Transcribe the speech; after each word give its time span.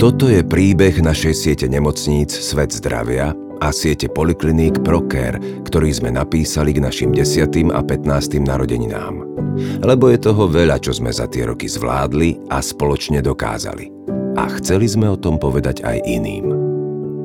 Toto 0.00 0.32
je 0.32 0.40
príbeh 0.40 1.04
našej 1.04 1.34
siete 1.36 1.66
nemocníc 1.68 2.32
Svet 2.32 2.72
zdravia 2.72 3.36
a 3.60 3.68
siete 3.68 4.08
polikliník 4.08 4.80
Proker, 4.80 5.36
ktorý 5.68 5.92
sme 5.92 6.08
napísali 6.08 6.72
k 6.72 6.80
našim 6.80 7.12
10. 7.12 7.68
a 7.68 7.84
15. 7.84 8.40
narodeninám. 8.40 9.20
Lebo 9.84 10.08
je 10.08 10.24
toho 10.24 10.48
veľa, 10.48 10.80
čo 10.80 10.96
sme 10.96 11.12
za 11.12 11.28
tie 11.28 11.44
roky 11.44 11.68
zvládli 11.68 12.48
a 12.48 12.64
spoločne 12.64 13.20
dokázali. 13.20 13.92
A 14.40 14.48
chceli 14.56 14.88
sme 14.88 15.04
o 15.04 15.20
tom 15.20 15.36
povedať 15.36 15.84
aj 15.84 16.00
iným. 16.08 16.48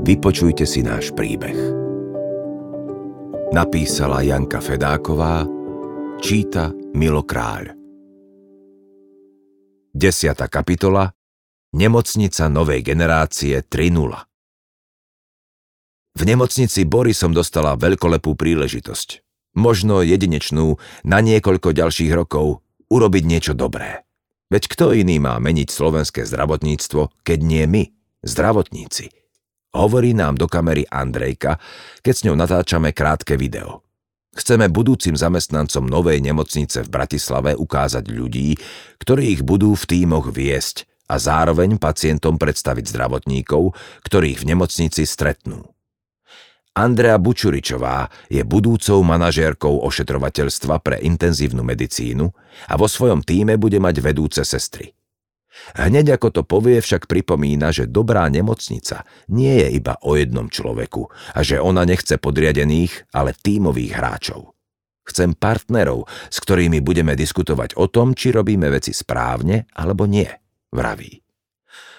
Vypočujte 0.04 0.68
si 0.68 0.84
náš 0.84 1.16
príbeh. 1.16 1.56
Napísala 3.56 4.20
Janka 4.20 4.60
Fedáková, 4.60 5.48
číta 6.20 6.76
Milo 6.92 7.24
Kráľ. 7.24 7.72
10. 9.96 10.36
kapitola 10.52 11.15
Nemocnica 11.76 12.48
novej 12.48 12.88
generácie 12.88 13.60
3.0 13.60 14.08
V 16.16 16.22
nemocnici 16.24 16.88
Bory 16.88 17.12
som 17.12 17.36
dostala 17.36 17.76
veľkolepú 17.76 18.32
príležitosť. 18.32 19.20
Možno 19.60 20.00
jedinečnú 20.00 20.80
na 21.04 21.20
niekoľko 21.20 21.76
ďalších 21.76 22.16
rokov 22.16 22.64
urobiť 22.88 23.24
niečo 23.28 23.52
dobré. 23.52 24.08
Veď 24.48 24.72
kto 24.72 24.96
iný 24.96 25.20
má 25.20 25.36
meniť 25.36 25.68
slovenské 25.68 26.24
zdravotníctvo, 26.24 27.12
keď 27.28 27.40
nie 27.44 27.68
my, 27.68 27.84
zdravotníci? 28.24 29.12
Hovorí 29.76 30.16
nám 30.16 30.40
do 30.40 30.48
kamery 30.48 30.88
Andrejka, 30.88 31.60
keď 32.00 32.14
s 32.16 32.24
ňou 32.24 32.40
natáčame 32.40 32.96
krátke 32.96 33.36
video. 33.36 33.84
Chceme 34.32 34.72
budúcim 34.72 35.20
zamestnancom 35.20 35.84
novej 35.92 36.24
nemocnice 36.24 36.88
v 36.88 36.92
Bratislave 37.04 37.52
ukázať 37.60 38.08
ľudí, 38.08 38.56
ktorí 39.04 39.36
ich 39.36 39.44
budú 39.44 39.76
v 39.76 39.84
tímoch 39.92 40.32
viesť 40.32 40.95
a 41.06 41.16
zároveň 41.22 41.78
pacientom 41.78 42.42
predstaviť 42.42 42.86
zdravotníkov, 42.90 43.74
ktorých 44.06 44.42
v 44.42 44.48
nemocnici 44.56 45.06
stretnú. 45.06 45.76
Andrea 46.76 47.16
Bučuričová 47.16 48.12
je 48.28 48.44
budúcou 48.44 49.00
manažérkou 49.00 49.80
ošetrovateľstva 49.88 50.84
pre 50.84 51.00
intenzívnu 51.08 51.64
medicínu 51.64 52.28
a 52.68 52.74
vo 52.76 52.92
svojom 52.92 53.24
týme 53.24 53.56
bude 53.56 53.80
mať 53.80 53.96
vedúce 54.04 54.44
sestry. 54.44 54.92
Hneď 55.80 56.20
ako 56.20 56.28
to 56.36 56.42
povie, 56.44 56.84
však 56.84 57.08
pripomína, 57.08 57.72
že 57.72 57.88
dobrá 57.88 58.28
nemocnica 58.28 59.08
nie 59.32 59.56
je 59.64 59.80
iba 59.80 59.96
o 60.04 60.20
jednom 60.20 60.52
človeku 60.52 61.08
a 61.32 61.40
že 61.48 61.64
ona 61.64 61.88
nechce 61.88 62.20
podriadených, 62.20 63.08
ale 63.16 63.32
tímových 63.32 63.96
hráčov. 63.96 64.52
Chcem 65.08 65.32
partnerov, 65.32 66.12
s 66.28 66.38
ktorými 66.44 66.84
budeme 66.84 67.16
diskutovať 67.16 67.80
o 67.80 67.88
tom, 67.88 68.12
či 68.12 68.36
robíme 68.36 68.68
veci 68.68 68.92
správne 68.92 69.72
alebo 69.80 70.04
nie 70.04 70.28
vraví. 70.76 71.24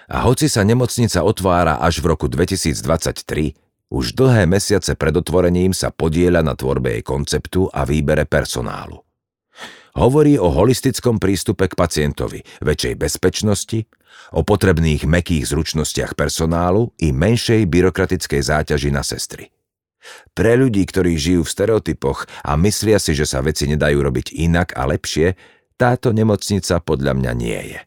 A 0.07 0.23
hoci 0.23 0.47
sa 0.47 0.63
nemocnica 0.63 1.25
otvára 1.27 1.83
až 1.83 1.99
v 1.99 2.15
roku 2.15 2.31
2023, 2.31 3.57
už 3.91 4.19
dlhé 4.19 4.51
mesiace 4.51 4.99
pred 4.99 5.15
otvorením 5.15 5.71
sa 5.71 5.95
podieľa 5.95 6.43
na 6.43 6.55
tvorbe 6.59 6.95
jej 6.99 7.05
konceptu 7.07 7.71
a 7.71 7.87
výbere 7.87 8.27
personálu. 8.27 9.03
Hovorí 9.97 10.37
o 10.37 10.53
holistickom 10.53 11.17
prístupe 11.17 11.73
k 11.73 11.79
pacientovi, 11.79 12.45
väčšej 12.61 12.95
bezpečnosti, 13.01 13.89
o 14.37 14.45
potrebných 14.45 15.09
mekých 15.09 15.49
zručnostiach 15.49 16.19
personálu 16.19 16.93
i 17.01 17.15
menšej 17.15 17.65
byrokratickej 17.65 18.43
záťaži 18.43 18.91
na 18.93 19.01
sestry. 19.01 19.49
Pre 20.37 20.53
ľudí, 20.55 20.85
ktorí 20.87 21.17
žijú 21.19 21.43
v 21.43 21.53
stereotypoch 21.53 22.29
a 22.45 22.55
myslia 22.61 23.01
si, 23.01 23.17
že 23.17 23.27
sa 23.27 23.43
veci 23.43 23.67
nedajú 23.67 23.99
robiť 23.99 24.37
inak 24.37 24.77
a 24.77 24.87
lepšie, 24.87 25.35
táto 25.81 26.13
nemocnica 26.13 26.79
podľa 26.83 27.13
mňa 27.17 27.33
nie 27.33 27.61
je. 27.75 27.81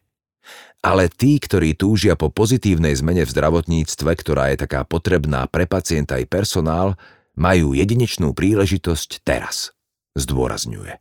Ale 0.80 1.12
tí, 1.12 1.36
ktorí 1.36 1.76
túžia 1.76 2.16
po 2.16 2.32
pozitívnej 2.32 2.96
zmene 2.96 3.28
v 3.28 3.32
zdravotníctve, 3.36 4.10
ktorá 4.16 4.48
je 4.52 4.64
taká 4.64 4.88
potrebná 4.88 5.44
pre 5.44 5.68
pacienta 5.68 6.16
i 6.16 6.24
personál, 6.24 6.96
majú 7.36 7.76
jedinečnú 7.76 8.32
príležitosť 8.32 9.20
teraz, 9.20 9.76
zdôrazňuje. 10.16 10.96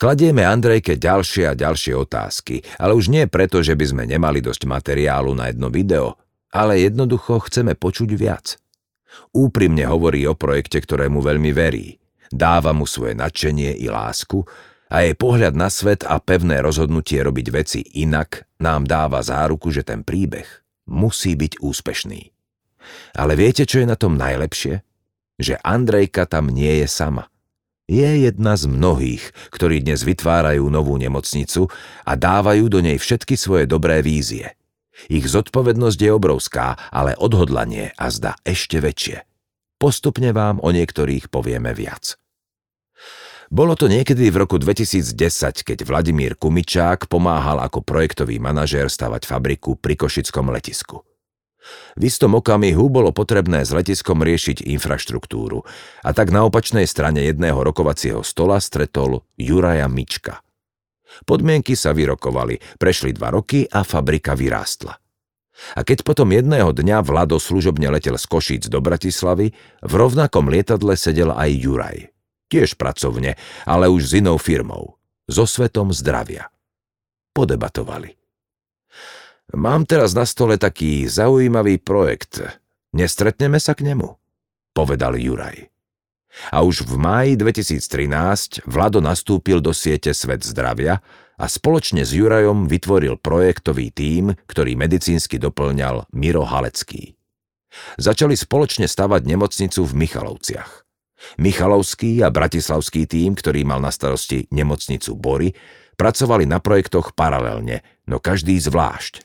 Kladieme 0.00 0.42
Andrejke 0.42 0.98
ďalšie 0.98 1.52
a 1.52 1.54
ďalšie 1.54 1.94
otázky, 1.94 2.64
ale 2.80 2.96
už 2.96 3.06
nie 3.12 3.28
preto, 3.30 3.62
že 3.62 3.76
by 3.78 3.84
sme 3.86 4.02
nemali 4.08 4.42
dosť 4.42 4.66
materiálu 4.66 5.36
na 5.36 5.52
jedno 5.52 5.70
video, 5.70 6.18
ale 6.50 6.82
jednoducho 6.82 7.44
chceme 7.46 7.78
počuť 7.78 8.10
viac. 8.18 8.58
Úprimne 9.36 9.86
hovorí 9.86 10.24
o 10.26 10.34
projekte, 10.34 10.80
ktorému 10.80 11.22
veľmi 11.22 11.52
verí. 11.54 12.02
Dáva 12.32 12.72
mu 12.72 12.88
svoje 12.88 13.14
nadšenie 13.14 13.78
i 13.78 13.86
lásku 13.92 14.42
a 14.92 15.04
jej 15.04 15.14
pohľad 15.16 15.56
na 15.56 15.72
svet 15.72 16.04
a 16.04 16.20
pevné 16.20 16.60
rozhodnutie 16.60 17.20
robiť 17.24 17.46
veci 17.52 17.80
inak 18.02 18.51
nám 18.62 18.86
dáva 18.86 19.18
záruku, 19.20 19.74
že 19.74 19.82
ten 19.82 20.06
príbeh 20.06 20.46
musí 20.86 21.34
byť 21.34 21.58
úspešný. 21.58 22.30
Ale 23.18 23.34
viete, 23.34 23.66
čo 23.66 23.82
je 23.82 23.86
na 23.86 23.98
tom 23.98 24.14
najlepšie? 24.14 24.82
Že 25.38 25.58
Andrejka 25.62 26.26
tam 26.30 26.50
nie 26.50 26.82
je 26.82 26.88
sama. 26.88 27.26
Je 27.90 28.30
jedna 28.30 28.54
z 28.54 28.70
mnohých, 28.70 29.34
ktorí 29.50 29.82
dnes 29.82 30.06
vytvárajú 30.06 30.70
novú 30.70 30.94
nemocnicu 30.96 31.66
a 32.06 32.12
dávajú 32.14 32.70
do 32.70 32.78
nej 32.78 32.96
všetky 32.96 33.34
svoje 33.34 33.66
dobré 33.66 34.00
vízie. 34.00 34.54
Ich 35.10 35.26
zodpovednosť 35.26 35.98
je 35.98 36.10
obrovská, 36.14 36.78
ale 36.94 37.18
odhodlanie 37.18 37.90
a 37.98 38.06
zda 38.12 38.38
ešte 38.46 38.78
väčšie. 38.78 39.26
Postupne 39.82 40.30
vám 40.30 40.62
o 40.62 40.70
niektorých 40.70 41.26
povieme 41.26 41.74
viac. 41.74 42.21
Bolo 43.52 43.76
to 43.76 43.84
niekedy 43.84 44.32
v 44.32 44.48
roku 44.48 44.56
2010, 44.56 45.12
keď 45.60 45.84
Vladimír 45.84 46.40
Kumičák 46.40 47.04
pomáhal 47.04 47.60
ako 47.60 47.84
projektový 47.84 48.40
manažér 48.40 48.88
stavať 48.88 49.28
fabriku 49.28 49.76
pri 49.76 49.92
Košickom 49.92 50.48
letisku. 50.48 51.04
V 51.92 52.02
istom 52.08 52.32
okamihu 52.32 52.88
bolo 52.88 53.12
potrebné 53.12 53.68
s 53.68 53.76
letiskom 53.76 54.24
riešiť 54.24 54.64
infraštruktúru 54.72 55.68
a 56.00 56.10
tak 56.16 56.32
na 56.32 56.48
opačnej 56.48 56.88
strane 56.88 57.28
jedného 57.28 57.60
rokovacieho 57.60 58.24
stola 58.24 58.56
stretol 58.56 59.20
Juraja 59.36 59.84
Mička. 59.84 60.40
Podmienky 61.28 61.76
sa 61.76 61.92
vyrokovali, 61.92 62.56
prešli 62.80 63.12
dva 63.12 63.36
roky 63.36 63.68
a 63.68 63.84
fabrika 63.84 64.32
vyrástla. 64.32 64.96
A 65.76 65.84
keď 65.84 66.08
potom 66.08 66.32
jedného 66.32 66.72
dňa 66.72 67.04
Vlado 67.04 67.36
služobne 67.36 67.92
letel 67.92 68.16
z 68.16 68.24
Košíc 68.24 68.72
do 68.72 68.80
Bratislavy, 68.80 69.52
v 69.84 69.92
rovnakom 69.92 70.48
lietadle 70.48 70.96
sedel 70.96 71.36
aj 71.36 71.52
Juraj 71.52 72.11
tiež 72.52 72.76
pracovne, 72.76 73.40
ale 73.64 73.88
už 73.88 74.12
s 74.12 74.12
inou 74.20 74.36
firmou, 74.36 75.00
so 75.24 75.48
svetom 75.48 75.88
zdravia. 75.96 76.52
Podebatovali. 77.32 78.12
Mám 79.56 79.88
teraz 79.88 80.12
na 80.12 80.28
stole 80.28 80.60
taký 80.60 81.08
zaujímavý 81.08 81.80
projekt. 81.80 82.44
Nestretneme 82.92 83.56
sa 83.56 83.72
k 83.72 83.88
nemu? 83.88 84.20
Povedal 84.76 85.16
Juraj. 85.16 85.72
A 86.48 86.64
už 86.64 86.88
v 86.88 86.96
máji 86.96 87.32
2013 87.36 88.64
Vlado 88.64 89.04
nastúpil 89.04 89.60
do 89.60 89.76
siete 89.76 90.16
Svet 90.16 90.40
zdravia 90.40 91.04
a 91.36 91.44
spoločne 91.44 92.08
s 92.08 92.16
Jurajom 92.16 92.64
vytvoril 92.68 93.20
projektový 93.20 93.92
tím, 93.92 94.32
ktorý 94.48 94.72
medicínsky 94.76 95.36
doplňal 95.36 96.08
Miro 96.16 96.48
Halecký. 96.48 97.16
Začali 98.00 98.36
spoločne 98.36 98.88
stavať 98.88 99.28
nemocnicu 99.28 99.84
v 99.84 99.92
Michalovciach. 99.92 100.81
Michalovský 101.38 102.22
a 102.22 102.28
bratislavský 102.28 103.06
tím, 103.06 103.34
ktorý 103.36 103.66
mal 103.66 103.78
na 103.78 103.90
starosti 103.90 104.46
nemocnicu 104.50 105.16
Bory, 105.16 105.54
pracovali 105.96 106.48
na 106.48 106.58
projektoch 106.58 107.14
paralelne, 107.14 107.84
no 108.08 108.18
každý 108.18 108.58
zvlášť. 108.58 109.22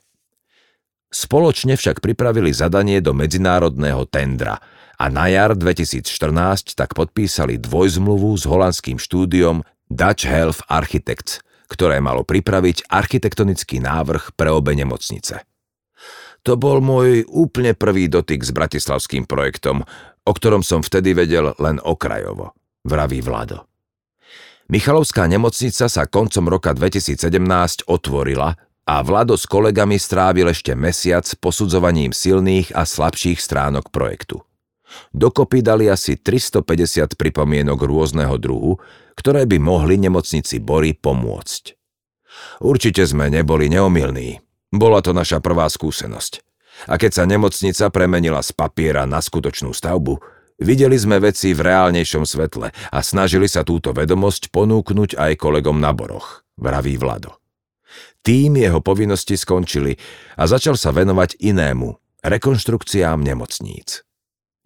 Spoločne 1.08 1.80
však 1.80 2.04
pripravili 2.04 2.52
zadanie 2.52 3.00
do 3.00 3.16
medzinárodného 3.16 4.04
tendra 4.12 4.60
a 5.00 5.08
na 5.08 5.32
jar 5.32 5.56
2014 5.56 6.76
tak 6.76 6.98
podpísali 6.98 7.56
dvojzmluvu 7.62 8.36
s 8.36 8.44
holandským 8.44 9.00
štúdiom 9.00 9.64
Dutch 9.88 10.28
Health 10.28 10.62
Architects, 10.68 11.40
ktoré 11.72 12.04
malo 12.04 12.28
pripraviť 12.28 12.92
architektonický 12.92 13.80
návrh 13.80 14.36
pre 14.36 14.52
obe 14.52 14.76
nemocnice. 14.76 15.48
To 16.44 16.56
bol 16.56 16.80
môj 16.80 17.28
úplne 17.28 17.76
prvý 17.76 18.08
dotyk 18.08 18.44
s 18.44 18.56
bratislavským 18.56 19.28
projektom, 19.28 19.84
o 20.28 20.32
ktorom 20.36 20.60
som 20.60 20.84
vtedy 20.84 21.16
vedel 21.16 21.56
len 21.56 21.80
okrajovo, 21.80 22.52
vraví 22.84 23.24
Vlado. 23.24 23.64
Michalovská 24.68 25.24
nemocnica 25.32 25.88
sa 25.88 26.04
koncom 26.04 26.52
roka 26.52 26.76
2017 26.76 27.88
otvorila 27.88 28.52
a 28.84 28.96
Vlado 29.00 29.40
s 29.40 29.48
kolegami 29.48 29.96
strávil 29.96 30.52
ešte 30.52 30.76
mesiac 30.76 31.24
posudzovaním 31.40 32.12
silných 32.12 32.76
a 32.76 32.84
slabších 32.84 33.40
stránok 33.40 33.88
projektu. 33.88 34.44
Dokopy 35.12 35.64
dali 35.64 35.92
asi 35.92 36.20
350 36.20 37.20
pripomienok 37.20 37.80
rôzneho 37.80 38.36
druhu, 38.40 38.80
ktoré 39.16 39.44
by 39.44 39.60
mohli 39.60 40.00
nemocnici 40.00 40.64
Bory 40.64 40.96
pomôcť. 40.96 41.76
Určite 42.64 43.04
sme 43.04 43.28
neboli 43.28 43.68
neomilní. 43.68 44.40
Bola 44.72 45.00
to 45.04 45.12
naša 45.12 45.40
prvá 45.44 45.68
skúsenosť. 45.68 46.47
A 46.86 47.02
keď 47.02 47.12
sa 47.18 47.24
nemocnica 47.26 47.90
premenila 47.90 48.46
z 48.46 48.54
papiera 48.54 49.10
na 49.10 49.18
skutočnú 49.18 49.74
stavbu, 49.74 50.22
videli 50.62 50.94
sme 50.94 51.18
veci 51.18 51.58
v 51.58 51.66
reálnejšom 51.66 52.22
svetle 52.22 52.70
a 52.70 53.00
snažili 53.02 53.50
sa 53.50 53.66
túto 53.66 53.90
vedomosť 53.90 54.54
ponúknuť 54.54 55.18
aj 55.18 55.34
kolegom 55.42 55.82
na 55.82 55.90
boroch, 55.98 56.46
vraví 56.62 57.02
Vlado. 57.02 57.42
Tým 58.22 58.62
jeho 58.62 58.84
povinnosti 58.84 59.34
skončili 59.34 59.98
a 60.38 60.46
začal 60.46 60.78
sa 60.78 60.94
venovať 60.94 61.42
inému, 61.42 62.22
rekonštrukciám 62.22 63.24
nemocníc. 63.24 64.06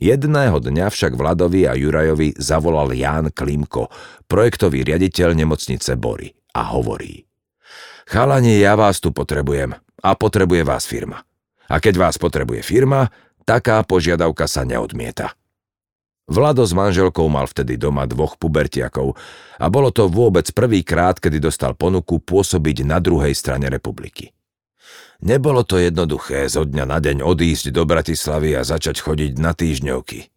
Jedného 0.02 0.58
dňa 0.58 0.90
však 0.90 1.13
Vladovi 1.13 1.69
a 1.69 1.78
Jurajovi 1.78 2.34
zavolal 2.42 2.90
Ján 2.98 3.30
Klimko, 3.30 3.94
projektový 4.25 4.81
riaditeľ 4.81 5.38
nemocnice 5.38 5.94
Bory 5.94 6.34
a 6.58 6.74
hovorí 6.74 7.30
Chalani, 8.10 8.58
ja 8.58 8.74
vás 8.74 8.98
tu 8.98 9.13
potrebujem 9.13 9.78
a 9.78 10.10
potrebuje 10.18 10.66
vás 10.66 10.90
firma. 10.90 11.22
A 11.72 11.80
keď 11.80 11.96
vás 11.96 12.20
potrebuje 12.20 12.60
firma, 12.68 13.08
taká 13.48 13.80
požiadavka 13.88 14.44
sa 14.52 14.68
neodmieta. 14.68 15.32
Vlado 16.28 16.64
s 16.64 16.76
manželkou 16.76 17.28
mal 17.32 17.48
vtedy 17.48 17.76
doma 17.76 18.08
dvoch 18.08 18.36
pubertiakov 18.36 19.16
a 19.60 19.66
bolo 19.72 19.92
to 19.92 20.12
vôbec 20.12 20.48
prvýkrát, 20.52 21.20
kedy 21.20 21.40
dostal 21.40 21.76
ponuku 21.76 22.20
pôsobiť 22.20 22.88
na 22.88 23.00
druhej 23.00 23.36
strane 23.36 23.68
republiky. 23.68 24.32
Nebolo 25.22 25.62
to 25.68 25.78
jednoduché 25.78 26.48
zo 26.48 26.66
dňa 26.66 26.86
na 26.88 26.98
deň 27.04 27.22
odísť 27.22 27.76
do 27.76 27.84
Bratislavy 27.86 28.58
a 28.58 28.66
začať 28.66 29.04
chodiť 29.04 29.32
na 29.38 29.54
týždňovky. 29.54 30.32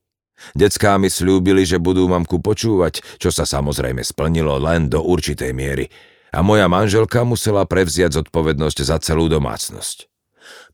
Decká 0.53 1.01
mi 1.01 1.09
slúbili, 1.09 1.65
že 1.65 1.81
budú 1.81 2.05
mamku 2.11 2.43
počúvať, 2.43 3.01
čo 3.17 3.33
sa 3.33 3.49
samozrejme 3.49 4.05
splnilo 4.05 4.61
len 4.61 4.93
do 4.93 5.01
určitej 5.01 5.57
miery 5.57 5.89
a 6.35 6.43
moja 6.43 6.67
manželka 6.69 7.23
musela 7.23 7.65
prevziať 7.65 8.19
zodpovednosť 8.21 8.79
za 8.83 8.99
celú 9.01 9.31
domácnosť. 9.31 10.14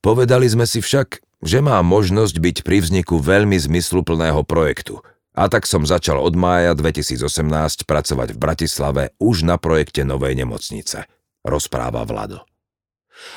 Povedali 0.00 0.46
sme 0.49 0.64
si 0.64 0.81
však, 0.81 1.20
že 1.40 1.58
má 1.64 1.81
možnosť 1.81 2.37
byť 2.37 2.56
pri 2.64 2.84
vzniku 2.84 3.20
veľmi 3.20 3.56
zmysluplného 3.56 4.44
projektu. 4.44 5.00
A 5.32 5.49
tak 5.49 5.64
som 5.64 5.87
začal 5.87 6.20
od 6.20 6.37
mája 6.37 6.76
2018 6.76 7.87
pracovať 7.88 8.28
v 8.34 8.38
Bratislave 8.38 9.02
už 9.17 9.46
na 9.46 9.56
projekte 9.56 10.05
novej 10.05 10.37
nemocnice, 10.37 11.06
rozpráva 11.46 12.05
Vlado. 12.05 12.44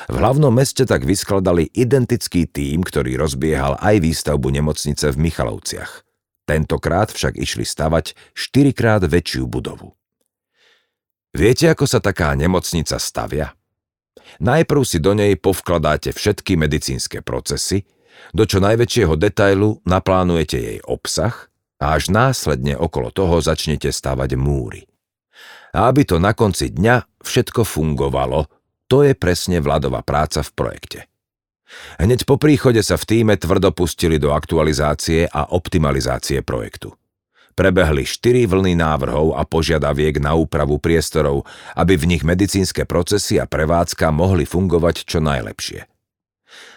V 0.08 0.16
hlavnom 0.16 0.52
meste 0.52 0.88
tak 0.88 1.04
vyskladali 1.04 1.68
identický 1.72 2.48
tím, 2.48 2.84
ktorý 2.84 3.20
rozbiehal 3.20 3.76
aj 3.80 4.00
výstavbu 4.00 4.48
nemocnice 4.52 5.12
v 5.12 5.20
Michalovciach. 5.28 6.04
Tentokrát 6.44 7.08
však 7.08 7.40
išli 7.40 7.64
stavať 7.64 8.16
štyrikrát 8.36 9.04
väčšiu 9.04 9.48
budovu. 9.48 9.96
Viete, 11.34 11.72
ako 11.72 11.88
sa 11.88 11.98
taká 12.04 12.36
nemocnica 12.36 13.00
stavia? 13.00 13.56
Najprv 14.40 14.82
si 14.82 14.98
do 14.98 15.12
nej 15.14 15.38
povkladáte 15.38 16.10
všetky 16.14 16.58
medicínske 16.58 17.22
procesy, 17.22 17.86
do 18.30 18.46
čo 18.46 18.62
najväčšieho 18.62 19.14
detailu 19.18 19.82
naplánujete 19.84 20.58
jej 20.58 20.78
obsah 20.86 21.50
a 21.82 21.98
až 21.98 22.14
následne 22.14 22.78
okolo 22.78 23.10
toho 23.10 23.42
začnete 23.42 23.90
stavať 23.90 24.38
múry. 24.38 24.86
A 25.74 25.90
aby 25.90 26.06
to 26.06 26.22
na 26.22 26.30
konci 26.32 26.70
dňa 26.70 27.20
všetko 27.20 27.66
fungovalo, 27.66 28.46
to 28.86 29.02
je 29.02 29.18
presne 29.18 29.58
Vladová 29.58 30.06
práca 30.06 30.46
v 30.46 30.50
projekte. 30.54 31.00
Hneď 31.98 32.22
po 32.22 32.38
príchode 32.38 32.78
sa 32.86 32.94
v 32.94 33.04
týme 33.08 33.34
tvrdo 33.34 33.74
pustili 33.74 34.22
do 34.22 34.30
aktualizácie 34.30 35.26
a 35.26 35.50
optimalizácie 35.50 36.46
projektu. 36.46 36.94
Prebehli 37.54 38.02
štyri 38.02 38.50
vlny 38.50 38.74
návrhov 38.74 39.38
a 39.38 39.46
požiadaviek 39.46 40.18
na 40.18 40.34
úpravu 40.34 40.82
priestorov, 40.82 41.46
aby 41.78 41.94
v 41.94 42.10
nich 42.10 42.22
medicínske 42.26 42.82
procesy 42.82 43.38
a 43.38 43.46
prevádzka 43.46 44.10
mohli 44.10 44.42
fungovať 44.42 45.06
čo 45.06 45.22
najlepšie. 45.22 45.86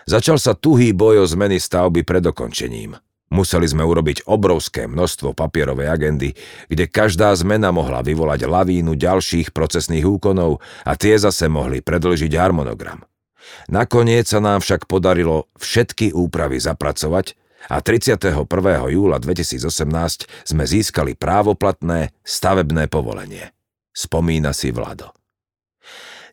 Začal 0.07 0.38
sa 0.38 0.53
tuhý 0.53 0.94
boj 0.94 1.25
o 1.25 1.27
zmeny 1.27 1.57
stavby 1.57 2.06
pred 2.06 2.24
dokončením. 2.24 2.95
Museli 3.27 3.68
sme 3.68 3.83
urobiť 3.83 4.24
obrovské 4.24 4.88
množstvo 4.88 5.35
papierovej 5.35 5.91
agendy, 5.91 6.31
kde 6.71 6.88
každá 6.88 7.35
zmena 7.35 7.75
mohla 7.75 8.00
vyvolať 8.00 8.47
lavínu 8.47 8.95
ďalších 8.95 9.51
procesných 9.51 10.07
úkonov 10.07 10.63
a 10.88 10.95
tie 10.95 11.19
zase 11.19 11.51
mohli 11.51 11.83
predlžiť 11.83 12.31
harmonogram. 12.39 13.03
Nakoniec 13.68 14.31
sa 14.31 14.39
nám 14.39 14.63
však 14.63 14.88
podarilo 14.88 15.51
všetky 15.59 16.15
úpravy 16.15 16.56
zapracovať 16.63 17.35
a 17.68 17.84
31. 17.84 18.48
júla 18.92 19.19
2018 19.19 20.48
sme 20.48 20.64
získali 20.64 21.19
právoplatné 21.19 22.16
stavebné 22.24 22.88
povolenie. 22.88 23.52
Spomína 23.92 24.56
si 24.56 24.72
Vlado. 24.72 25.12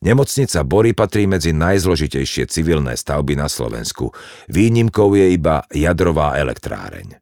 Nemocnica 0.05 0.61
Bory 0.69 0.93
patrí 0.93 1.25
medzi 1.25 1.57
najzložitejšie 1.57 2.45
civilné 2.53 2.93
stavby 2.93 3.41
na 3.41 3.49
Slovensku. 3.49 4.13
Výnimkou 4.53 5.17
je 5.17 5.33
iba 5.33 5.65
jadrová 5.73 6.37
elektráreň. 6.37 7.17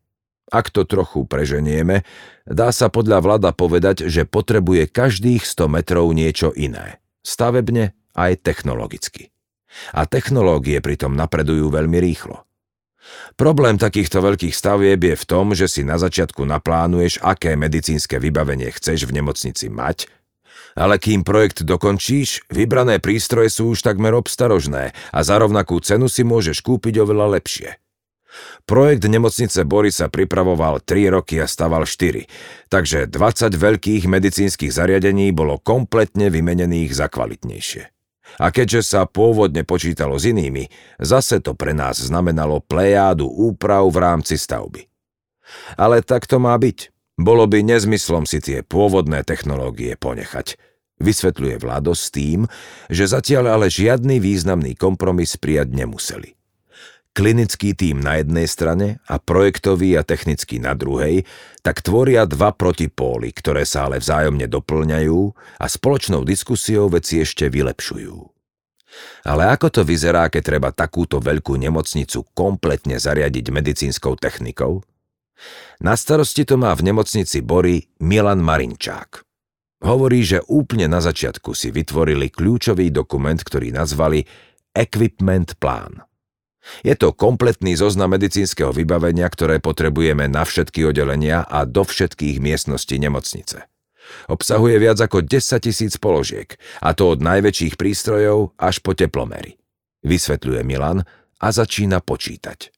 Ak 0.53 0.69
to 0.69 0.85
trochu 0.85 1.25
preženieme, 1.25 2.05
dá 2.44 2.75
sa 2.75 2.93
podľa 2.93 3.25
vlada 3.25 3.50
povedať, 3.56 4.11
že 4.11 4.29
potrebuje 4.29 4.91
každých 4.91 5.47
100 5.47 5.79
metrov 5.81 6.11
niečo 6.12 6.53
iné. 6.53 7.00
Stavebne 7.25 7.97
aj 8.12 8.44
technologicky. 8.44 9.32
A 9.97 10.05
technológie 10.05 10.82
pritom 10.85 11.17
napredujú 11.17 11.73
veľmi 11.73 11.97
rýchlo. 11.97 12.44
Problém 13.34 13.76
takýchto 13.76 14.22
veľkých 14.22 14.54
stavieb 14.54 15.00
je 15.02 15.16
v 15.19 15.25
tom, 15.26 15.52
že 15.52 15.66
si 15.66 15.82
na 15.82 15.99
začiatku 15.99 16.46
naplánuješ, 16.46 17.19
aké 17.22 17.58
medicínske 17.58 18.22
vybavenie 18.22 18.70
chceš 18.70 19.10
v 19.10 19.19
nemocnici 19.19 19.69
mať 19.69 20.10
ale 20.76 20.96
kým 20.96 21.25
projekt 21.25 21.64
dokončíš, 21.64 22.49
vybrané 22.49 22.96
prístroje 22.96 23.52
sú 23.52 23.76
už 23.76 23.84
takmer 23.84 24.16
obstarožné 24.16 24.96
a 25.12 25.19
za 25.20 25.37
rovnakú 25.37 25.81
cenu 25.84 26.08
si 26.08 26.25
môžeš 26.25 26.64
kúpiť 26.64 27.04
oveľa 27.04 27.40
lepšie. 27.40 27.76
Projekt 28.64 29.05
nemocnice 29.05 29.60
Bory 29.69 29.93
sa 29.93 30.08
pripravoval 30.08 30.81
3 30.81 31.20
roky 31.20 31.37
a 31.37 31.44
staval 31.44 31.84
4, 31.84 32.25
takže 32.72 33.05
20 33.05 33.52
veľkých 33.52 34.08
medicínskych 34.08 34.72
zariadení 34.72 35.28
bolo 35.37 35.60
kompletne 35.60 36.32
vymenených 36.32 36.96
za 36.96 37.12
kvalitnejšie. 37.12 37.92
A 38.40 38.49
keďže 38.49 38.96
sa 38.96 39.00
pôvodne 39.05 39.64
počítalo 39.67 40.17
s 40.17 40.29
inými, 40.29 40.70
zase 41.00 41.40
to 41.43 41.52
pre 41.52 41.76
nás 41.76 42.00
znamenalo 42.00 42.64
plejádu 42.64 43.29
úprav 43.29 43.88
v 43.93 43.99
rámci 44.00 44.40
stavby. 44.40 44.88
Ale 45.76 46.00
tak 46.00 46.25
to 46.25 46.40
má 46.40 46.56
byť. 46.56 46.93
Bolo 47.20 47.44
by 47.44 47.61
nezmyslom 47.61 48.25
si 48.25 48.40
tie 48.40 48.64
pôvodné 48.64 49.20
technológie 49.23 50.00
ponechať. 50.00 50.56
Vysvetľuje 51.02 51.56
Vlado 51.61 51.93
s 51.93 52.08
tým, 52.08 52.49
že 52.88 53.11
zatiaľ 53.11 53.58
ale 53.58 53.67
žiadny 53.69 54.23
významný 54.23 54.79
kompromis 54.79 55.37
prijať 55.37 55.75
nemuseli. 55.75 56.42
Klinický 57.12 57.76
tým 57.76 58.00
na 58.00 58.25
jednej 58.25 58.49
strane 58.49 58.97
a 59.05 59.20
projektový 59.20 60.00
a 60.00 60.03
technický 60.03 60.56
na 60.56 60.73
druhej, 60.73 61.29
tak 61.61 61.85
tvoria 61.85 62.25
dva 62.25 62.56
protipóly, 62.56 63.37
ktoré 63.37 63.69
sa 63.69 63.85
ale 63.85 64.00
vzájomne 64.00 64.49
doplňajú 64.49 65.20
a 65.61 65.67
spoločnou 65.69 66.25
diskusiou 66.25 66.88
veci 66.88 67.20
ešte 67.20 67.53
vylepšujú. 67.53 68.17
Ale 69.29 69.44
ako 69.53 69.69
to 69.69 69.82
vyzerá, 69.84 70.32
keď 70.32 70.43
treba 70.56 70.69
takúto 70.72 71.20
veľkú 71.20 71.53
nemocnicu 71.60 72.32
kompletne 72.32 72.96
zariadiť 72.96 73.46
medicínskou 73.53 74.17
technikou? 74.17 74.81
Na 75.84 76.01
starosti 76.01 76.48
to 76.48 76.56
má 76.56 76.72
v 76.72 76.93
nemocnici 76.93 77.44
Bory 77.44 77.93
Milan 78.01 78.41
Marinčák. 78.41 79.20
Hovorí, 79.84 80.25
že 80.25 80.41
úplne 80.48 80.89
na 80.89 81.05
začiatku 81.05 81.53
si 81.53 81.75
vytvorili 81.75 82.31
kľúčový 82.32 82.89
dokument, 82.89 83.36
ktorý 83.36 83.75
nazvali 83.75 84.22
Equipment 84.72 85.58
Plán. 85.58 86.06
Je 86.86 86.94
to 86.94 87.10
kompletný 87.10 87.74
zoznam 87.74 88.14
medicínskeho 88.14 88.70
vybavenia, 88.70 89.26
ktoré 89.26 89.58
potrebujeme 89.58 90.31
na 90.31 90.46
všetky 90.46 90.86
oddelenia 90.86 91.42
a 91.42 91.66
do 91.66 91.82
všetkých 91.82 92.38
miestností 92.38 93.02
nemocnice. 93.02 93.66
Obsahuje 94.28 94.76
viac 94.78 94.98
ako 94.98 95.24
10 95.24 95.62
tisíc 95.62 95.94
položiek, 95.98 96.54
a 96.82 96.92
to 96.92 97.16
od 97.16 97.20
najväčších 97.22 97.74
prístrojov 97.78 98.54
až 98.58 98.82
po 98.82 98.92
teplomery. 98.94 99.58
Vysvetľuje 100.02 100.60
Milan 100.66 101.06
a 101.38 101.48
začína 101.50 102.02
počítať. 102.02 102.70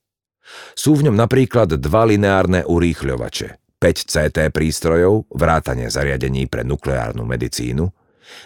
Sú 0.77 0.93
v 0.97 1.09
ňom 1.09 1.17
napríklad 1.17 1.73
dva 1.81 2.05
lineárne 2.05 2.61
urýchľovače, 2.65 3.81
5 3.81 4.05
CT 4.05 4.37
prístrojov, 4.53 5.25
vrátane 5.33 5.89
zariadení 5.89 6.45
pre 6.45 6.61
nukleárnu 6.61 7.25
medicínu, 7.25 7.89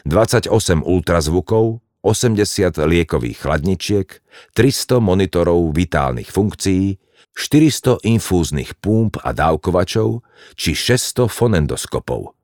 28 0.07 0.51
ultrazvukov, 0.83 1.83
80 2.01 2.79
liekových 2.79 3.43
chladničiek, 3.43 4.07
300 4.55 5.03
monitorov 5.03 5.75
vitálnych 5.75 6.31
funkcií, 6.31 6.97
400 7.35 8.03
infúznych 8.03 8.75
pump 8.79 9.19
a 9.23 9.31
dávkovačov 9.31 10.23
či 10.55 10.75
600 10.75 11.27
fonendoskopov– 11.27 12.31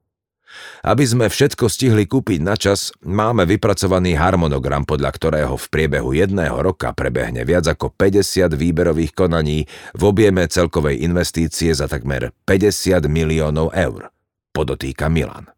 aby 0.85 1.03
sme 1.05 1.25
všetko 1.27 1.65
stihli 1.67 2.05
kúpiť 2.05 2.39
na 2.41 2.55
čas, 2.55 2.93
máme 3.03 3.43
vypracovaný 3.49 4.15
harmonogram, 4.15 4.85
podľa 4.85 5.11
ktorého 5.17 5.55
v 5.57 5.65
priebehu 5.67 6.13
jedného 6.15 6.55
roka 6.61 6.93
prebehne 6.93 7.43
viac 7.43 7.65
ako 7.67 7.91
50 7.93 8.53
výberových 8.53 9.11
konaní 9.17 9.65
v 9.97 10.01
objeme 10.05 10.45
celkovej 10.45 11.01
investície 11.03 11.73
za 11.73 11.89
takmer 11.89 12.31
50 12.47 13.09
miliónov 13.09 13.73
eur, 13.73 14.13
podotýka 14.53 15.09
Milan. 15.09 15.49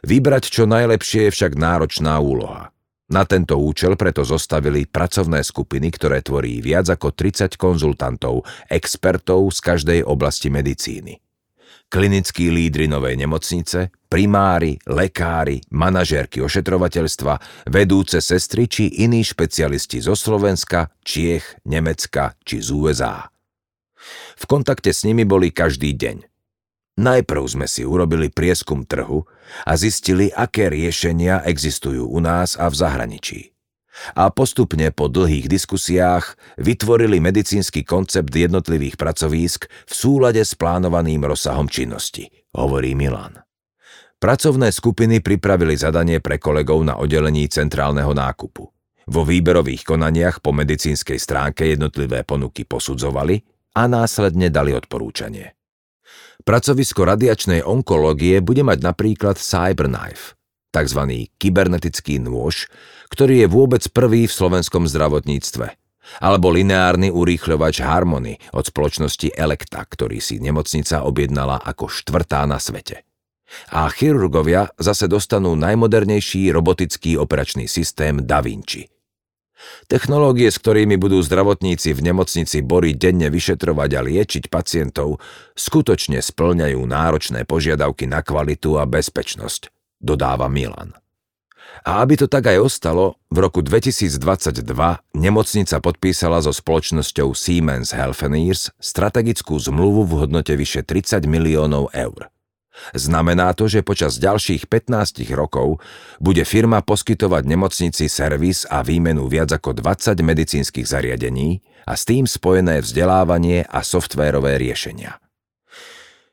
Vybrať 0.00 0.48
čo 0.48 0.64
najlepšie 0.64 1.28
je 1.28 1.34
však 1.36 1.52
náročná 1.60 2.16
úloha. 2.18 2.72
Na 3.10 3.26
tento 3.26 3.58
účel 3.58 3.98
preto 3.98 4.22
zostavili 4.22 4.86
pracovné 4.86 5.42
skupiny, 5.42 5.90
ktoré 5.90 6.22
tvorí 6.22 6.62
viac 6.62 6.94
ako 6.94 7.10
30 7.10 7.58
konzultantov, 7.58 8.46
expertov 8.70 9.50
z 9.50 9.58
každej 9.58 10.00
oblasti 10.06 10.46
medicíny. 10.46 11.18
klinickí 11.90 12.54
lídry 12.54 12.86
novej 12.86 13.18
nemocnice, 13.18 13.90
primári, 14.06 14.78
lekári, 14.86 15.58
manažérky 15.74 16.38
ošetrovateľstva, 16.38 17.66
vedúce 17.66 18.22
sestry 18.22 18.70
či 18.70 19.02
iní 19.02 19.26
špecialisti 19.26 19.98
zo 19.98 20.14
Slovenska, 20.14 20.94
Čiech, 21.02 21.58
Nemecka 21.66 22.38
či 22.46 22.62
z 22.62 22.70
USA. 22.70 23.26
V 24.38 24.44
kontakte 24.46 24.94
s 24.94 25.02
nimi 25.02 25.26
boli 25.26 25.50
každý 25.50 25.98
deň. 25.98 26.29
Najprv 27.00 27.44
sme 27.48 27.64
si 27.64 27.80
urobili 27.80 28.28
prieskum 28.28 28.84
trhu 28.84 29.24
a 29.64 29.72
zistili, 29.80 30.28
aké 30.28 30.68
riešenia 30.68 31.48
existujú 31.48 32.04
u 32.04 32.20
nás 32.20 32.60
a 32.60 32.68
v 32.68 32.76
zahraničí 32.76 33.40
a 34.16 34.32
postupne 34.32 34.88
po 34.94 35.12
dlhých 35.12 35.46
diskusiách 35.50 36.38
vytvorili 36.56 37.20
medicínsky 37.20 37.84
koncept 37.84 38.32
jednotlivých 38.32 38.96
pracovísk 38.96 39.68
v 39.68 39.92
súlade 39.92 40.40
s 40.40 40.56
plánovaným 40.56 41.26
rozsahom 41.26 41.68
činnosti, 41.68 42.30
hovorí 42.56 42.96
Milan. 42.96 43.36
Pracovné 44.20 44.68
skupiny 44.68 45.24
pripravili 45.24 45.80
zadanie 45.80 46.20
pre 46.20 46.36
kolegov 46.36 46.84
na 46.84 47.00
oddelení 47.00 47.48
centrálneho 47.48 48.12
nákupu. 48.12 48.68
Vo 49.10 49.22
výberových 49.24 49.82
konaniach 49.82 50.44
po 50.44 50.52
medicínskej 50.52 51.16
stránke 51.16 51.64
jednotlivé 51.64 52.22
ponuky 52.22 52.68
posudzovali 52.68 53.40
a 53.80 53.88
následne 53.88 54.52
dali 54.52 54.76
odporúčanie. 54.76 55.59
Pracovisko 56.40 57.04
radiačnej 57.04 57.60
onkológie 57.64 58.40
bude 58.40 58.64
mať 58.64 58.80
napríklad 58.80 59.36
Cyberknife, 59.36 60.34
tzv. 60.72 61.00
kybernetický 61.36 62.22
nôž, 62.22 62.70
ktorý 63.12 63.44
je 63.44 63.48
vôbec 63.50 63.82
prvý 63.90 64.24
v 64.24 64.32
slovenskom 64.32 64.88
zdravotníctve. 64.88 65.76
Alebo 66.18 66.50
lineárny 66.50 67.12
urýchľovač 67.14 67.86
Harmony 67.86 68.34
od 68.50 68.66
spoločnosti 68.66 69.30
Elekta, 69.30 69.86
ktorý 69.86 70.18
si 70.18 70.42
nemocnica 70.42 71.06
objednala 71.06 71.62
ako 71.62 71.86
štvrtá 71.86 72.42
na 72.50 72.58
svete. 72.58 73.06
A 73.70 73.86
chirurgovia 73.90 74.70
zase 74.78 75.06
dostanú 75.06 75.54
najmodernejší 75.58 76.50
robotický 76.54 77.18
operačný 77.18 77.66
systém 77.70 78.22
Da 78.26 78.42
Vinci. 78.42 78.86
Technológie, 79.86 80.48
s 80.48 80.60
ktorými 80.62 80.96
budú 80.96 81.20
zdravotníci 81.20 81.92
v 81.92 82.00
nemocnici 82.12 82.62
Bory 82.62 82.94
denne 82.94 83.28
vyšetrovať 83.28 83.90
a 83.96 84.00
liečiť 84.04 84.44
pacientov, 84.48 85.18
skutočne 85.58 86.22
splňajú 86.22 86.80
náročné 86.84 87.44
požiadavky 87.44 88.06
na 88.06 88.24
kvalitu 88.24 88.78
a 88.80 88.86
bezpečnosť, 88.86 89.72
dodáva 90.00 90.46
Milan. 90.46 90.96
A 91.86 92.04
aby 92.04 92.18
to 92.18 92.26
tak 92.28 92.50
aj 92.50 92.60
ostalo, 92.60 93.16
v 93.32 93.38
roku 93.40 93.64
2022 93.64 94.20
nemocnica 95.16 95.76
podpísala 95.80 96.44
so 96.44 96.52
spoločnosťou 96.52 97.32
Siemens 97.32 97.96
Healthineers 97.96 98.74
strategickú 98.76 99.56
zmluvu 99.56 100.04
v 100.04 100.12
hodnote 100.26 100.52
vyše 100.58 100.84
30 100.84 101.24
miliónov 101.24 101.88
eur. 101.94 102.28
Znamená 102.94 103.52
to, 103.52 103.66
že 103.66 103.84
počas 103.84 104.16
ďalších 104.22 104.70
15 104.70 105.26
rokov 105.34 105.82
bude 106.22 106.46
firma 106.46 106.80
poskytovať 106.80 107.42
nemocnici 107.44 108.06
servis 108.06 108.64
a 108.70 108.80
výmenu 108.86 109.26
viac 109.26 109.50
ako 109.50 109.76
20 109.76 110.16
medicínskych 110.22 110.86
zariadení 110.86 111.60
a 111.84 111.98
s 111.98 112.06
tým 112.06 112.24
spojené 112.24 112.80
vzdelávanie 112.80 113.66
a 113.66 113.82
softvérové 113.82 114.56
riešenia. 114.56 115.18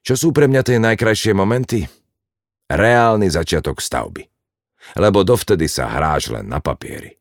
Čo 0.05 0.15
sú 0.15 0.27
pre 0.31 0.47
mňa 0.47 0.61
tie 0.63 0.77
najkrajšie 0.79 1.33
momenty? 1.35 1.83
Reálny 2.71 3.27
začiatok 3.27 3.83
stavby 3.83 4.37
lebo 4.95 5.27
dovtedy 5.27 5.67
sa 5.67 5.91
hráš 5.91 6.31
len 6.31 6.47
na 6.47 6.63
papieri. 6.63 7.19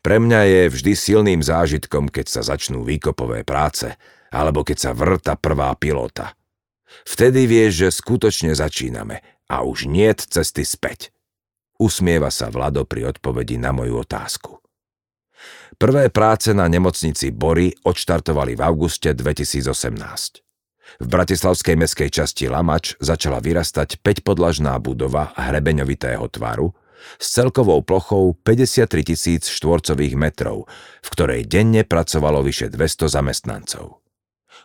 Pre 0.00 0.16
mňa 0.20 0.40
je 0.44 0.62
vždy 0.68 0.92
silným 0.96 1.40
zážitkom, 1.40 2.12
keď 2.12 2.26
sa 2.28 2.40
začnú 2.44 2.84
výkopové 2.84 3.44
práce, 3.44 3.96
alebo 4.32 4.64
keď 4.64 4.76
sa 4.76 4.90
vrta 4.92 5.36
prvá 5.36 5.72
pilota. 5.76 6.36
Vtedy 7.06 7.46
vieš, 7.46 7.86
že 7.86 7.98
skutočne 8.02 8.52
začíname 8.54 9.22
a 9.50 9.66
už 9.66 9.90
niet 9.90 10.20
cesty 10.20 10.62
späť. 10.62 11.10
Usmieva 11.80 12.28
sa 12.28 12.52
Vlado 12.52 12.84
pri 12.84 13.08
odpovedi 13.08 13.56
na 13.56 13.72
moju 13.72 14.04
otázku. 14.04 14.60
Prvé 15.80 16.12
práce 16.12 16.52
na 16.52 16.68
nemocnici 16.68 17.32
Bory 17.32 17.72
odštartovali 17.72 18.52
v 18.52 18.60
auguste 18.60 19.16
2018. 19.16 20.44
V 21.00 21.06
bratislavskej 21.06 21.78
meskej 21.80 22.12
časti 22.12 22.52
Lamač 22.52 22.98
začala 23.00 23.40
vyrastať 23.40 24.04
5-podlažná 24.04 24.76
budova 24.82 25.32
hrebeňovitého 25.38 26.26
tvaru, 26.28 26.76
s 27.16 27.32
celkovou 27.32 27.80
plochou 27.80 28.36
53 28.44 29.08
tisíc 29.08 29.48
štvorcových 29.48 30.14
metrov, 30.20 30.68
v 31.00 31.08
ktorej 31.08 31.48
denne 31.48 31.88
pracovalo 31.88 32.44
vyše 32.44 32.68
200 32.68 33.08
zamestnancov. 33.08 33.99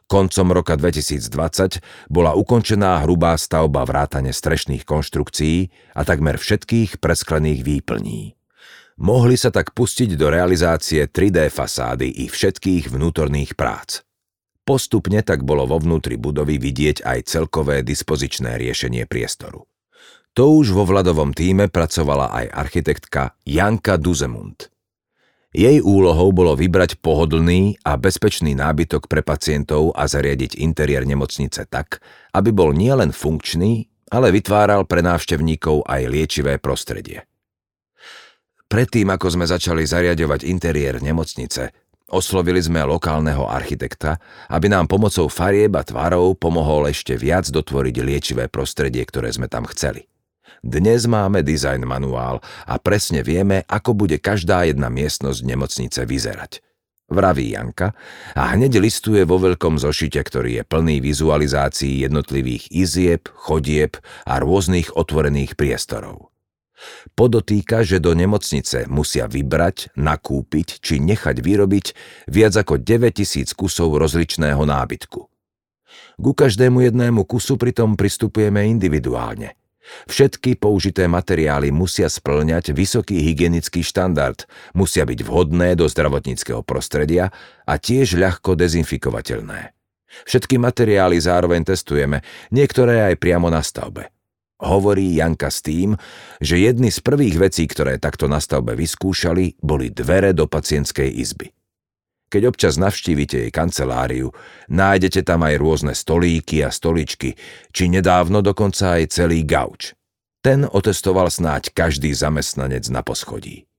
Koncom 0.05 0.53
roka 0.53 0.77
2020 0.77 1.81
bola 2.13 2.37
ukončená 2.37 3.01
hrubá 3.01 3.33
stavba 3.41 3.81
vrátane 3.89 4.29
strešných 4.29 4.85
konštrukcií 4.85 5.73
a 5.97 6.05
takmer 6.05 6.37
všetkých 6.37 7.01
presklených 7.01 7.65
výplní. 7.65 8.37
Mohli 9.01 9.35
sa 9.35 9.49
tak 9.49 9.73
pustiť 9.73 10.13
do 10.13 10.29
realizácie 10.29 11.09
3D 11.09 11.49
fasády 11.49 12.21
i 12.21 12.29
všetkých 12.29 12.93
vnútorných 12.93 13.57
prác. 13.57 14.05
Postupne 14.61 15.25
tak 15.25 15.41
bolo 15.41 15.65
vo 15.65 15.81
vnútri 15.81 16.21
budovy 16.21 16.61
vidieť 16.61 17.01
aj 17.01 17.19
celkové 17.25 17.81
dispozičné 17.81 18.61
riešenie 18.61 19.09
priestoru. 19.09 19.65
To 20.35 20.59
už 20.59 20.75
vo 20.75 20.85
Vladovom 20.85 21.33
týme 21.33 21.71
pracovala 21.71 22.29
aj 22.29 22.45
architektka 22.51 23.39
Janka 23.47 23.97
Duzemund. 23.97 24.74
Jej 25.55 25.79
úlohou 25.87 26.35
bolo 26.35 26.51
vybrať 26.51 26.99
pohodlný 26.99 27.79
a 27.87 27.95
bezpečný 27.95 28.59
nábytok 28.59 29.07
pre 29.07 29.23
pacientov 29.23 29.95
a 29.95 30.03
zariadiť 30.03 30.59
interiér 30.59 31.07
nemocnice 31.07 31.63
tak, 31.71 32.03
aby 32.35 32.51
bol 32.51 32.75
nielen 32.75 33.15
funkčný, 33.15 33.87
ale 34.11 34.35
vytváral 34.35 34.83
pre 34.83 34.99
návštevníkov 34.99 35.87
aj 35.87 36.11
liečivé 36.11 36.59
prostredie. 36.59 37.23
Predtým, 38.67 39.07
ako 39.15 39.31
sme 39.31 39.47
začali 39.47 39.87
zariadovať 39.87 40.43
interiér 40.43 40.99
nemocnice, 40.99 41.71
oslovili 42.11 42.59
sme 42.59 42.83
lokálneho 42.83 43.47
architekta, 43.47 44.19
aby 44.51 44.67
nám 44.67 44.91
pomocou 44.91 45.31
farieb 45.31 45.71
a 45.79 45.87
tvarov 45.87 46.35
pomohol 46.35 46.91
ešte 46.91 47.15
viac 47.15 47.47
dotvoriť 47.47 47.95
liečivé 48.03 48.51
prostredie, 48.51 49.07
ktoré 49.07 49.31
sme 49.31 49.47
tam 49.47 49.63
chceli. 49.71 50.03
Dnes 50.65 51.05
máme 51.05 51.45
design 51.45 51.85
manuál 51.85 52.41
a 52.65 52.81
presne 52.81 53.21
vieme, 53.21 53.61
ako 53.69 53.93
bude 53.93 54.17
každá 54.17 54.65
jedna 54.65 54.89
miestnosť 54.89 55.39
nemocnice 55.45 56.01
vyzerať. 56.09 56.65
Vraví 57.05 57.53
Janka 57.53 57.93
a 58.33 58.57
hneď 58.57 58.81
listuje 58.81 59.21
vo 59.29 59.37
veľkom 59.37 59.77
zošite, 59.77 60.17
ktorý 60.25 60.57
je 60.57 60.63
plný 60.65 61.05
vizualizácií 61.05 62.01
jednotlivých 62.01 62.73
izieb, 62.73 63.29
chodieb 63.45 64.01
a 64.25 64.41
rôznych 64.41 64.89
otvorených 64.97 65.53
priestorov. 65.53 66.33
Podotýka, 67.13 67.85
že 67.85 68.01
do 68.01 68.17
nemocnice 68.17 68.89
musia 68.89 69.29
vybrať, 69.29 69.93
nakúpiť 69.93 70.81
či 70.81 70.97
nechať 70.97 71.45
vyrobiť 71.45 71.85
viac 72.25 72.57
ako 72.57 72.81
9000 72.81 73.53
kusov 73.53 74.01
rozličného 74.01 74.65
nábytku. 74.65 75.21
Ku 76.19 76.31
každému 76.33 76.89
jednému 76.89 77.21
kusu 77.29 77.53
pritom 77.55 77.93
pristupujeme 77.93 78.65
individuálne– 78.65 79.53
Všetky 80.09 80.57
použité 80.57 81.05
materiály 81.05 81.69
musia 81.69 82.09
splňať 82.09 82.73
vysoký 82.73 83.21
hygienický 83.21 83.85
štandard, 83.85 84.45
musia 84.73 85.05
byť 85.05 85.19
vhodné 85.21 85.77
do 85.77 85.85
zdravotníckého 85.85 86.65
prostredia 86.65 87.29
a 87.65 87.77
tiež 87.77 88.17
ľahko 88.17 88.57
dezinfikovateľné. 88.57 89.73
Všetky 90.23 90.55
materiály 90.55 91.19
zároveň 91.19 91.67
testujeme, 91.67 92.23
niektoré 92.53 93.11
aj 93.11 93.19
priamo 93.19 93.51
na 93.51 93.59
stavbe. 93.59 94.09
Hovorí 94.63 95.19
Janka 95.19 95.51
s 95.51 95.59
tým, 95.59 95.99
že 96.39 96.55
jedny 96.55 96.87
z 96.87 97.03
prvých 97.03 97.35
vecí, 97.35 97.67
ktoré 97.67 97.99
takto 97.99 98.31
na 98.31 98.39
stavbe 98.39 98.71
vyskúšali, 98.79 99.59
boli 99.59 99.91
dvere 99.91 100.31
do 100.31 100.47
pacientskej 100.47 101.11
izby. 101.11 101.51
Keď 102.25 102.41
občas 102.49 102.81
navštívite 102.81 103.47
jej 103.47 103.51
kanceláriu, 103.53 104.33
nájdete 104.67 105.21
tam 105.21 105.45
aj 105.45 105.55
rôzne 105.61 105.93
stolíky 105.93 106.65
a 106.65 106.73
stoličky, 106.73 107.37
či 107.69 107.83
nedávno 107.85 108.41
dokonca 108.41 108.97
aj 108.97 109.13
celý 109.13 109.45
gauč. 109.45 109.93
Ten 110.41 110.65
otestoval 110.65 111.29
snáď 111.29 111.73
každý 111.73 112.13
zamestnanec 112.13 112.85
na 112.89 113.05
poschodí. 113.05 113.69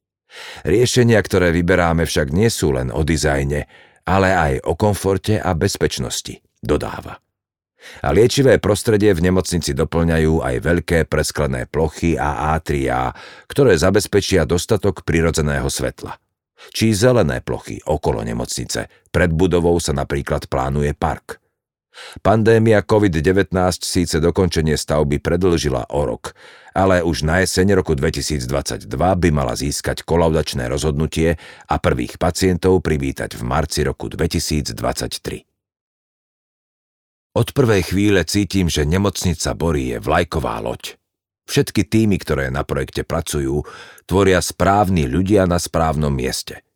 Riešenia, 0.62 1.18
ktoré 1.22 1.50
vyberáme 1.50 2.06
však 2.06 2.30
nie 2.30 2.50
sú 2.50 2.74
len 2.74 2.90
o 2.90 3.02
dizajne, 3.02 3.66
ale 4.06 4.28
aj 4.34 4.52
o 4.66 4.74
komforte 4.78 5.38
a 5.38 5.54
bezpečnosti, 5.54 6.42
dodáva. 6.62 7.18
A 8.02 8.10
liečivé 8.10 8.58
prostredie 8.58 9.14
v 9.14 9.30
nemocnici 9.30 9.70
doplňajú 9.70 10.42
aj 10.42 10.56
veľké 10.58 10.98
presklené 11.06 11.70
plochy 11.70 12.18
a 12.18 12.58
átriá, 12.58 13.14
ktoré 13.46 13.78
zabezpečia 13.78 14.42
dostatok 14.42 15.06
prirodzeného 15.06 15.70
svetla 15.70 16.18
či 16.72 16.96
zelené 16.96 17.44
plochy 17.44 17.80
okolo 17.84 18.24
nemocnice. 18.24 18.88
Pred 19.12 19.30
budovou 19.32 19.76
sa 19.80 19.96
napríklad 19.96 20.48
plánuje 20.48 20.92
park. 20.96 21.40
Pandémia 22.20 22.84
COVID-19 22.84 23.56
síce 23.80 24.20
dokončenie 24.20 24.76
stavby 24.76 25.16
predlžila 25.16 25.88
o 25.96 26.04
rok, 26.04 26.36
ale 26.76 27.00
už 27.00 27.24
na 27.24 27.40
jeseň 27.40 27.80
roku 27.80 27.96
2022 27.96 28.84
by 28.92 29.28
mala 29.32 29.56
získať 29.56 30.04
kolaudačné 30.04 30.68
rozhodnutie 30.68 31.40
a 31.72 31.74
prvých 31.80 32.20
pacientov 32.20 32.84
privítať 32.84 33.40
v 33.40 33.42
marci 33.48 33.80
roku 33.80 34.12
2023. 34.12 35.48
Od 37.36 37.48
prvej 37.52 37.82
chvíle 37.92 38.24
cítim, 38.24 38.68
že 38.68 38.88
nemocnica 38.88 39.52
Bory 39.52 39.92
je 39.92 39.98
vlajková 40.00 40.60
loď. 40.60 40.96
Všetky 41.46 41.86
týmy, 41.86 42.18
ktoré 42.18 42.50
na 42.50 42.66
projekte 42.66 43.06
pracujú, 43.06 43.62
tvoria 44.04 44.42
správni 44.42 45.06
ľudia 45.06 45.46
na 45.46 45.62
správnom 45.62 46.10
mieste. 46.10 46.66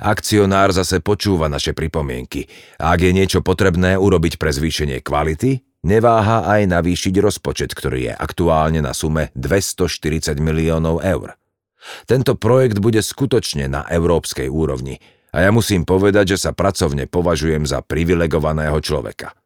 Akcionár 0.00 0.72
zase 0.72 1.04
počúva 1.04 1.52
naše 1.52 1.76
pripomienky 1.76 2.48
a 2.80 2.96
ak 2.96 3.00
je 3.04 3.12
niečo 3.12 3.40
potrebné 3.44 4.00
urobiť 4.00 4.40
pre 4.40 4.48
zvýšenie 4.54 5.04
kvality, 5.04 5.60
neváha 5.84 6.48
aj 6.48 6.70
navýšiť 6.70 7.14
rozpočet, 7.20 7.76
ktorý 7.76 8.08
je 8.08 8.12
aktuálne 8.16 8.80
na 8.80 8.96
sume 8.96 9.28
240 9.36 10.38
miliónov 10.40 11.04
eur. 11.04 11.36
Tento 12.08 12.34
projekt 12.34 12.80
bude 12.82 13.04
skutočne 13.04 13.68
na 13.68 13.84
európskej 13.86 14.48
úrovni 14.48 14.98
a 15.30 15.44
ja 15.44 15.50
musím 15.52 15.84
povedať, 15.84 16.34
že 16.34 16.48
sa 16.48 16.50
pracovne 16.56 17.04
považujem 17.04 17.68
za 17.68 17.84
privilegovaného 17.84 18.80
človeka. 18.80 19.36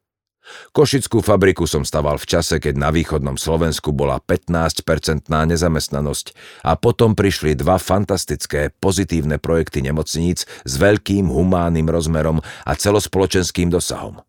Košickú 0.71 1.19
fabriku 1.19 1.67
som 1.67 1.83
staval 1.83 2.15
v 2.15 2.29
čase, 2.29 2.59
keď 2.59 2.75
na 2.79 2.89
východnom 2.91 3.35
Slovensku 3.35 3.91
bola 3.91 4.19
15-percentná 4.23 5.43
nezamestnanosť 5.47 6.25
a 6.67 6.79
potom 6.79 7.15
prišli 7.15 7.59
dva 7.59 7.75
fantastické 7.75 8.71
pozitívne 8.71 9.39
projekty 9.39 9.83
nemocníc 9.83 10.47
s 10.47 10.73
veľkým 10.79 11.27
humánnym 11.27 11.87
rozmerom 11.87 12.39
a 12.43 12.71
celospoločenským 12.75 13.71
dosahom. 13.71 14.23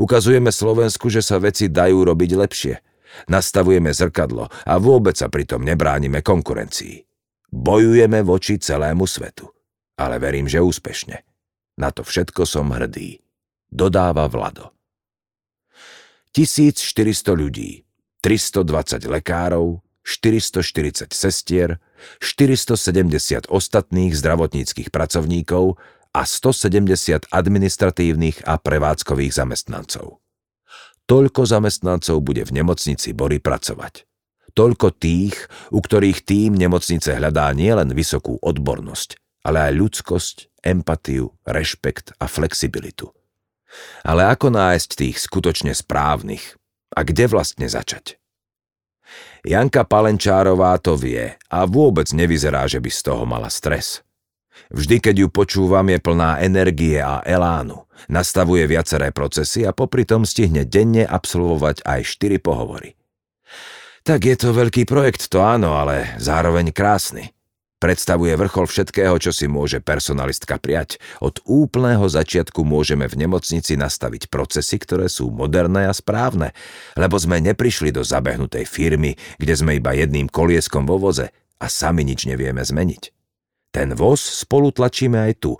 Ukazujeme 0.00 0.50
Slovensku, 0.50 1.12
že 1.12 1.20
sa 1.20 1.38
veci 1.38 1.68
dajú 1.68 2.04
robiť 2.08 2.30
lepšie. 2.34 2.74
Nastavujeme 3.32 3.92
zrkadlo 3.96 4.48
a 4.48 4.74
vôbec 4.76 5.16
sa 5.16 5.32
pritom 5.32 5.64
nebránime 5.64 6.20
konkurencii. 6.20 7.00
Bojujeme 7.48 8.20
voči 8.20 8.60
celému 8.60 9.08
svetu. 9.08 9.48
Ale 9.96 10.20
verím, 10.20 10.44
že 10.44 10.60
úspešne. 10.60 11.24
Na 11.80 11.88
to 11.88 12.04
všetko 12.04 12.44
som 12.44 12.68
hrdý. 12.68 13.24
Dodáva 13.72 14.28
Vlado. 14.28 14.75
1400 16.36 17.32
ľudí, 17.32 17.88
320 18.20 19.08
lekárov, 19.08 19.80
440 20.04 21.08
sestier, 21.16 21.80
470 22.20 23.48
ostatných 23.48 24.12
zdravotníckých 24.12 24.92
pracovníkov 24.92 25.80
a 26.12 26.22
170 26.28 27.32
administratívnych 27.32 28.44
a 28.44 28.60
prevádzkových 28.60 29.32
zamestnancov. 29.32 30.20
Toľko 31.08 31.42
zamestnancov 31.48 32.20
bude 32.20 32.44
v 32.44 32.60
nemocnici 32.60 33.16
Bory 33.16 33.40
pracovať. 33.40 34.04
Toľko 34.52 34.92
tých, 34.92 35.40
u 35.72 35.80
ktorých 35.80 36.20
tým 36.20 36.52
nemocnice 36.52 37.16
hľadá 37.16 37.48
nielen 37.56 37.96
vysokú 37.96 38.36
odbornosť, 38.44 39.40
ale 39.40 39.72
aj 39.72 39.72
ľudskosť, 39.72 40.36
empatiu, 40.68 41.32
rešpekt 41.48 42.12
a 42.20 42.28
flexibilitu. 42.28 43.15
Ale 44.06 44.26
ako 44.30 44.54
nájsť 44.54 44.90
tých 44.96 45.16
skutočne 45.20 45.74
správnych? 45.76 46.56
A 46.96 47.04
kde 47.04 47.28
vlastne 47.28 47.66
začať? 47.68 48.16
Janka 49.46 49.86
Palenčárová 49.86 50.74
to 50.82 50.98
vie 50.98 51.38
a 51.46 51.58
vôbec 51.70 52.10
nevyzerá, 52.10 52.66
že 52.66 52.82
by 52.82 52.90
z 52.90 53.00
toho 53.06 53.22
mala 53.22 53.46
stres. 53.46 54.02
Vždy, 54.72 54.98
keď 54.98 55.14
ju 55.22 55.28
počúvam, 55.30 55.86
je 55.86 56.00
plná 56.00 56.42
energie 56.42 56.98
a 56.98 57.22
elánu. 57.22 57.86
Nastavuje 58.10 58.66
viaceré 58.66 59.12
procesy 59.14 59.62
a 59.62 59.70
popri 59.70 60.08
tom 60.08 60.26
stihne 60.26 60.66
denne 60.66 61.06
absolvovať 61.06 61.86
aj 61.86 62.00
4 62.02 62.42
pohovory. 62.42 62.98
Tak 64.02 64.22
je 64.22 64.36
to 64.38 64.54
veľký 64.54 64.88
projekt, 64.88 65.28
to 65.28 65.42
áno, 65.42 65.76
ale 65.76 66.16
zároveň 66.18 66.70
krásny. 66.70 67.35
Predstavuje 67.86 68.34
vrchol 68.34 68.66
všetkého, 68.66 69.14
čo 69.22 69.30
si 69.30 69.46
môže 69.46 69.78
personalistka 69.78 70.58
prijať. 70.58 70.98
Od 71.22 71.38
úplného 71.46 72.10
začiatku 72.10 72.66
môžeme 72.66 73.06
v 73.06 73.14
nemocnici 73.14 73.78
nastaviť 73.78 74.26
procesy, 74.26 74.82
ktoré 74.82 75.06
sú 75.06 75.30
moderné 75.30 75.86
a 75.86 75.94
správne, 75.94 76.50
lebo 76.98 77.14
sme 77.14 77.38
neprišli 77.38 77.94
do 77.94 78.02
zabehnutej 78.02 78.66
firmy, 78.66 79.14
kde 79.38 79.54
sme 79.54 79.78
iba 79.78 79.94
jedným 79.94 80.26
kolieskom 80.26 80.82
vo 80.82 80.98
voze 80.98 81.30
a 81.62 81.66
sami 81.70 82.02
nič 82.02 82.26
nevieme 82.26 82.58
zmeniť. 82.58 83.14
Ten 83.70 83.94
voz 83.94 84.18
spolu 84.18 84.74
tlačíme 84.74 85.22
aj 85.22 85.46
tu, 85.46 85.54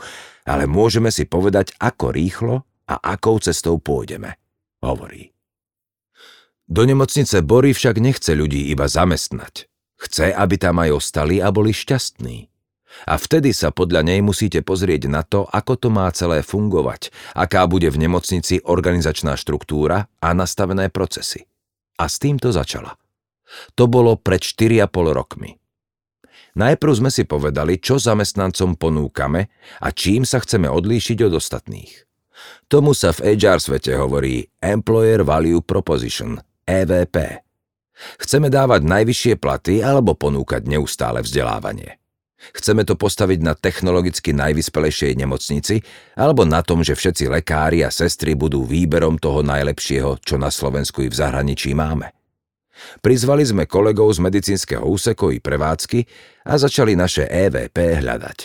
ale 0.51 0.67
môžeme 0.67 1.15
si 1.15 1.31
povedať, 1.31 1.79
ako 1.79 2.11
rýchlo 2.11 2.67
a 2.91 3.07
akou 3.07 3.39
cestou 3.39 3.79
pôjdeme, 3.79 4.35
hovorí. 4.83 5.31
Do 6.67 6.83
nemocnice 6.91 7.39
Bory 7.47 7.71
však 7.71 8.03
nechce 8.03 8.35
ľudí 8.35 8.67
iba 8.75 8.91
zamestnať. 8.91 9.71
Chce, 9.97 10.33
aby 10.33 10.61
tam 10.61 10.81
aj 10.81 10.91
ostali 10.93 11.41
a 11.41 11.49
boli 11.49 11.73
šťastní. 11.73 12.53
A 13.05 13.21
vtedy 13.21 13.53
sa 13.53 13.69
podľa 13.69 14.09
nej 14.09 14.25
musíte 14.25 14.65
pozrieť 14.65 15.13
na 15.13 15.21
to, 15.21 15.45
ako 15.45 15.77
to 15.77 15.89
má 15.93 16.09
celé 16.17 16.41
fungovať, 16.41 17.13
aká 17.37 17.69
bude 17.69 17.93
v 17.93 18.01
nemocnici 18.09 18.65
organizačná 18.65 19.37
štruktúra 19.37 20.09
a 20.17 20.29
nastavené 20.33 20.89
procesy. 20.89 21.45
A 22.01 22.09
s 22.09 22.17
týmto 22.17 22.49
začala. 22.53 22.97
To 23.77 23.85
bolo 23.85 24.17
pred 24.17 24.41
4,5 24.41 24.89
rokmi. 25.13 25.61
Najprv 26.57 26.93
sme 26.97 27.11
si 27.13 27.29
povedali, 27.29 27.77
čo 27.77 28.01
zamestnancom 28.01 28.81
ponúkame 28.81 29.53
a 29.85 29.93
čím 29.93 30.25
sa 30.25 30.41
chceme 30.41 30.73
odlíšiť 30.73 31.29
od 31.29 31.37
ostatných. 31.37 31.93
Tomu 32.69 32.97
sa 32.97 33.13
v 33.13 33.37
HR 33.37 33.61
svete 33.61 33.93
hovorí 33.97 34.45
Employer 34.61 35.21
Value 35.21 35.61
Proposition, 35.61 36.41
EVP. 36.65 37.46
Chceme 38.21 38.53
dávať 38.53 38.85
najvyššie 38.85 39.35
platy 39.41 39.81
alebo 39.81 40.13
ponúkať 40.13 40.69
neustále 40.69 41.25
vzdelávanie. 41.25 41.97
Chceme 42.37 42.85
to 42.87 42.95
postaviť 42.95 43.41
na 43.43 43.57
technologicky 43.57 44.31
najvyspelejšej 44.37 45.13
nemocnici 45.19 45.81
alebo 46.15 46.45
na 46.45 46.61
tom, 46.61 46.85
že 46.85 46.95
všetci 46.95 47.33
lekári 47.33 47.83
a 47.83 47.91
sestry 47.91 48.37
budú 48.37 48.63
výberom 48.63 49.17
toho 49.19 49.41
najlepšieho, 49.43 50.21
čo 50.23 50.37
na 50.37 50.53
Slovensku 50.53 51.03
i 51.03 51.09
v 51.09 51.17
zahraničí 51.17 51.73
máme. 51.73 52.13
Prizvali 53.01 53.41
sme 53.41 53.65
kolegov 53.65 54.13
z 54.13 54.21
medicínskeho 54.21 54.85
úseku 54.85 55.33
i 55.33 55.41
prevádzky 55.41 56.05
a 56.45 56.61
začali 56.61 56.93
naše 56.93 57.25
EVP 57.25 58.05
hľadať. 58.05 58.39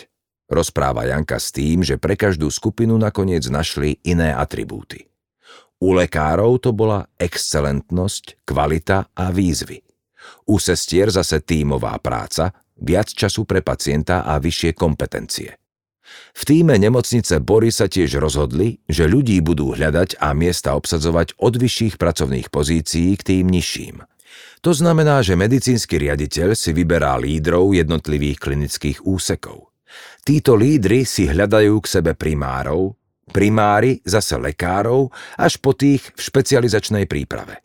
Rozpráva 0.48 1.04
Janka 1.04 1.36
s 1.36 1.52
tým, 1.52 1.84
že 1.84 2.00
pre 2.00 2.16
každú 2.16 2.48
skupinu 2.48 2.96
nakoniec 2.96 3.44
našli 3.52 4.00
iné 4.04 4.32
atribúty. 4.32 5.11
U 5.82 5.98
lekárov 5.98 6.62
to 6.62 6.70
bola 6.70 7.02
excelentnosť, 7.18 8.46
kvalita 8.46 9.10
a 9.18 9.34
výzvy. 9.34 9.82
U 10.46 10.62
sestier 10.62 11.10
zase 11.10 11.42
tímová 11.42 11.98
práca, 11.98 12.54
viac 12.78 13.10
času 13.10 13.42
pre 13.42 13.66
pacienta 13.66 14.22
a 14.22 14.38
vyššie 14.38 14.78
kompetencie. 14.78 15.58
V 16.38 16.42
týme 16.46 16.78
nemocnice 16.78 17.42
Bory 17.42 17.74
sa 17.74 17.90
tiež 17.90 18.22
rozhodli, 18.22 18.78
že 18.86 19.10
ľudí 19.10 19.42
budú 19.42 19.74
hľadať 19.74 20.22
a 20.22 20.30
miesta 20.38 20.78
obsadzovať 20.78 21.34
od 21.42 21.58
vyšších 21.58 21.98
pracovných 21.98 22.48
pozícií 22.52 23.18
k 23.18 23.22
tým 23.26 23.50
nižším. 23.50 24.06
To 24.62 24.70
znamená, 24.70 25.18
že 25.26 25.34
medicínsky 25.34 25.98
riaditeľ 25.98 26.54
si 26.54 26.70
vyberá 26.70 27.18
lídrov 27.18 27.74
jednotlivých 27.74 28.38
klinických 28.38 28.98
úsekov. 29.02 29.74
Títo 30.22 30.54
lídry 30.54 31.02
si 31.02 31.26
hľadajú 31.26 31.74
k 31.82 31.90
sebe 31.90 32.12
primárov, 32.14 32.94
primári 33.30 34.02
zase 34.02 34.34
lekárov, 34.40 35.12
až 35.38 35.62
po 35.62 35.76
tých 35.76 36.10
v 36.16 36.20
špecializačnej 36.20 37.04
príprave. 37.06 37.62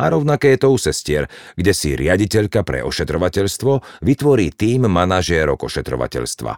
A 0.00 0.08
rovnaké 0.08 0.56
je 0.56 0.64
to 0.64 0.68
u 0.72 0.78
sestier, 0.80 1.28
kde 1.58 1.76
si 1.76 1.92
riaditeľka 1.92 2.64
pre 2.64 2.80
ošetrovateľstvo 2.86 4.04
vytvorí 4.06 4.54
tým 4.54 4.88
manažérok 4.88 5.66
ošetrovateľstva. 5.66 6.52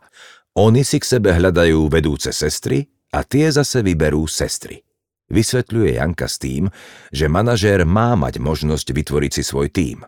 Oni 0.62 0.84
si 0.84 1.00
k 1.00 1.08
sebe 1.16 1.32
hľadajú 1.32 1.88
vedúce 1.88 2.30
sestry 2.30 2.86
a 3.10 3.24
tie 3.24 3.48
zase 3.50 3.80
vyberú 3.80 4.28
sestry. 4.28 4.84
Vysvetľuje 5.32 5.96
Janka 5.96 6.28
s 6.28 6.36
tým, 6.36 6.68
že 7.08 7.24
manažér 7.24 7.88
má 7.88 8.12
mať 8.14 8.36
možnosť 8.36 8.92
vytvoriť 8.92 9.32
si 9.32 9.42
svoj 9.42 9.72
tím. 9.72 10.04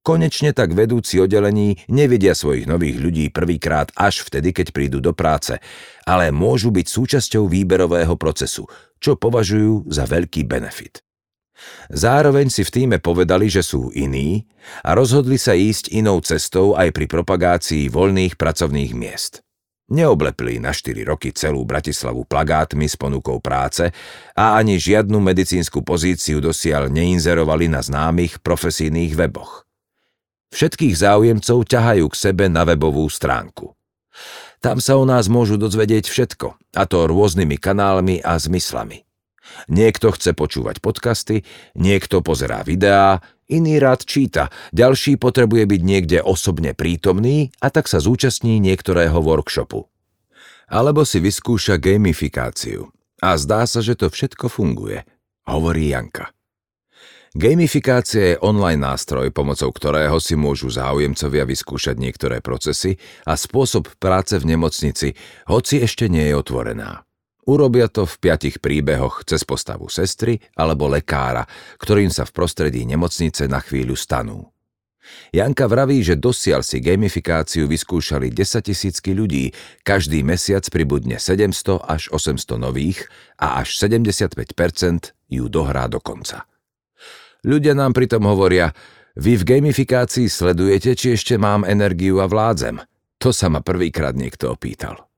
Konečne 0.00 0.56
tak 0.56 0.72
vedúci 0.72 1.20
oddelení 1.20 1.76
nevidia 1.92 2.32
svojich 2.32 2.64
nových 2.64 2.96
ľudí 2.96 3.24
prvýkrát 3.28 3.92
až 3.92 4.24
vtedy, 4.24 4.56
keď 4.56 4.72
prídu 4.72 4.98
do 5.04 5.12
práce, 5.12 5.60
ale 6.08 6.32
môžu 6.32 6.72
byť 6.72 6.86
súčasťou 6.88 7.44
výberového 7.44 8.16
procesu, 8.16 8.64
čo 8.96 9.20
považujú 9.20 9.92
za 9.92 10.08
veľký 10.08 10.48
benefit. 10.48 11.04
Zároveň 11.92 12.48
si 12.48 12.64
v 12.64 12.72
týme 12.72 12.96
povedali, 12.96 13.52
že 13.52 13.60
sú 13.60 13.92
iní 13.92 14.48
a 14.80 14.96
rozhodli 14.96 15.36
sa 15.36 15.52
ísť 15.52 15.92
inou 15.92 16.24
cestou 16.24 16.72
aj 16.72 16.96
pri 16.96 17.04
propagácii 17.04 17.92
voľných 17.92 18.40
pracovných 18.40 18.96
miest. 18.96 19.44
Neoblepili 19.92 20.62
na 20.62 20.72
4 20.72 21.02
roky 21.04 21.34
celú 21.34 21.66
Bratislavu 21.68 22.24
plagátmi 22.24 22.88
s 22.88 22.96
ponukou 22.96 23.42
práce 23.42 23.90
a 24.32 24.56
ani 24.56 24.80
žiadnu 24.80 25.20
medicínsku 25.20 25.84
pozíciu 25.84 26.40
dosiaľ 26.40 26.88
neinzerovali 26.88 27.68
na 27.68 27.84
známych 27.84 28.40
profesijných 28.40 29.12
weboch. 29.18 29.68
Všetkých 30.50 30.94
záujemcov 30.98 31.62
ťahajú 31.66 32.06
k 32.10 32.16
sebe 32.18 32.50
na 32.50 32.66
webovú 32.66 33.06
stránku. 33.06 33.74
Tam 34.60 34.76
sa 34.82 35.00
o 35.00 35.08
nás 35.08 35.30
môžu 35.30 35.56
dozvedieť 35.56 36.10
všetko, 36.10 36.76
a 36.76 36.82
to 36.84 37.08
rôznymi 37.08 37.56
kanálmi 37.56 38.20
a 38.20 38.36
zmyslami. 38.36 39.08
Niekto 39.70 40.12
chce 40.14 40.36
počúvať 40.36 40.84
podcasty, 40.84 41.42
niekto 41.74 42.20
pozerá 42.20 42.60
videá, 42.62 43.24
iný 43.50 43.80
rád 43.80 44.04
číta, 44.04 44.52
ďalší 44.70 45.16
potrebuje 45.16 45.64
byť 45.66 45.80
niekde 45.82 46.18
osobne 46.22 46.76
prítomný 46.76 47.50
a 47.58 47.72
tak 47.72 47.88
sa 47.88 47.98
zúčastní 47.98 48.60
niektorého 48.62 49.16
workshopu. 49.16 49.88
Alebo 50.70 51.02
si 51.02 51.18
vyskúša 51.18 51.82
gamifikáciu. 51.82 52.94
A 53.20 53.34
zdá 53.36 53.66
sa, 53.66 53.82
že 53.82 53.98
to 53.98 54.06
všetko 54.06 54.46
funguje, 54.48 55.02
hovorí 55.44 55.90
Janka. 55.90 56.30
Gamifikácia 57.30 58.34
je 58.34 58.42
online 58.42 58.82
nástroj, 58.82 59.30
pomocou 59.30 59.70
ktorého 59.70 60.18
si 60.18 60.34
môžu 60.34 60.66
záujemcovia 60.66 61.46
vyskúšať 61.46 61.94
niektoré 61.94 62.42
procesy 62.42 62.98
a 63.22 63.38
spôsob 63.38 63.86
práce 64.02 64.34
v 64.34 64.50
nemocnici, 64.50 65.14
hoci 65.46 65.78
ešte 65.78 66.10
nie 66.10 66.26
je 66.26 66.34
otvorená. 66.34 67.06
Urobia 67.46 67.86
to 67.86 68.02
v 68.02 68.18
piatich 68.18 68.58
príbehoch 68.58 69.22
cez 69.22 69.46
postavu 69.46 69.86
sestry 69.86 70.42
alebo 70.58 70.90
lekára, 70.90 71.46
ktorým 71.78 72.10
sa 72.10 72.26
v 72.26 72.34
prostredí 72.34 72.82
nemocnice 72.82 73.46
na 73.46 73.62
chvíľu 73.62 73.94
stanú. 73.94 74.50
Janka 75.30 75.70
vraví, 75.70 76.02
že 76.02 76.18
dosiaľ 76.18 76.66
si 76.66 76.82
gamifikáciu 76.82 77.70
vyskúšali 77.70 78.34
10 78.34 78.74
tisícky 78.74 79.14
ľudí, 79.14 79.54
každý 79.86 80.26
mesiac 80.26 80.66
pribudne 80.66 81.22
700 81.22 81.78
až 81.78 82.10
800 82.10 82.58
nových 82.58 83.06
a 83.38 83.62
až 83.62 83.78
75% 83.78 84.34
ju 85.30 85.46
dohrá 85.46 85.86
do 85.86 86.02
konca. 86.02 86.49
Ľudia 87.40 87.72
nám 87.72 87.96
pritom 87.96 88.24
hovoria, 88.28 88.72
vy 89.16 89.36
v 89.36 89.46
gamifikácii 89.58 90.30
sledujete, 90.30 90.96
či 90.96 91.18
ešte 91.18 91.34
mám 91.36 91.66
energiu 91.66 92.22
a 92.22 92.30
vládzem. 92.30 92.80
To 93.20 93.36
sa 93.36 93.52
ma 93.52 93.60
prvýkrát 93.60 94.16
niekto 94.16 94.54
opýtal. 94.54 95.10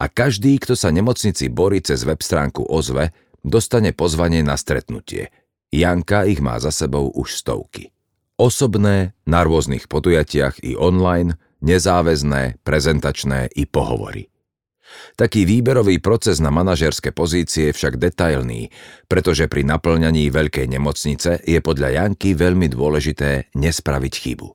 A 0.00 0.08
každý, 0.08 0.56
kto 0.56 0.72
sa 0.72 0.88
nemocnici 0.88 1.52
borí 1.52 1.84
cez 1.84 2.08
web 2.08 2.18
stránku 2.24 2.64
ozve, 2.64 3.12
dostane 3.44 3.92
pozvanie 3.92 4.40
na 4.40 4.56
stretnutie. 4.56 5.28
Janka 5.68 6.24
ich 6.24 6.40
má 6.40 6.56
za 6.56 6.72
sebou 6.72 7.12
už 7.12 7.36
stovky. 7.36 7.92
Osobné, 8.40 9.12
na 9.28 9.44
rôznych 9.44 9.86
podujatiach 9.92 10.64
i 10.64 10.74
online, 10.74 11.36
nezáväzné, 11.60 12.64
prezentačné 12.64 13.52
i 13.54 13.68
pohovory. 13.68 14.31
Taký 15.16 15.48
výberový 15.48 16.00
proces 16.00 16.40
na 16.40 16.52
manažerské 16.52 17.12
pozície 17.12 17.70
je 17.70 17.76
však 17.76 17.96
detailný, 17.96 18.68
pretože 19.08 19.48
pri 19.48 19.64
naplňaní 19.64 20.28
veľkej 20.28 20.66
nemocnice 20.68 21.44
je 21.44 21.58
podľa 21.64 22.02
Janky 22.02 22.36
veľmi 22.36 22.68
dôležité 22.72 23.52
nespraviť 23.56 24.14
chybu. 24.16 24.48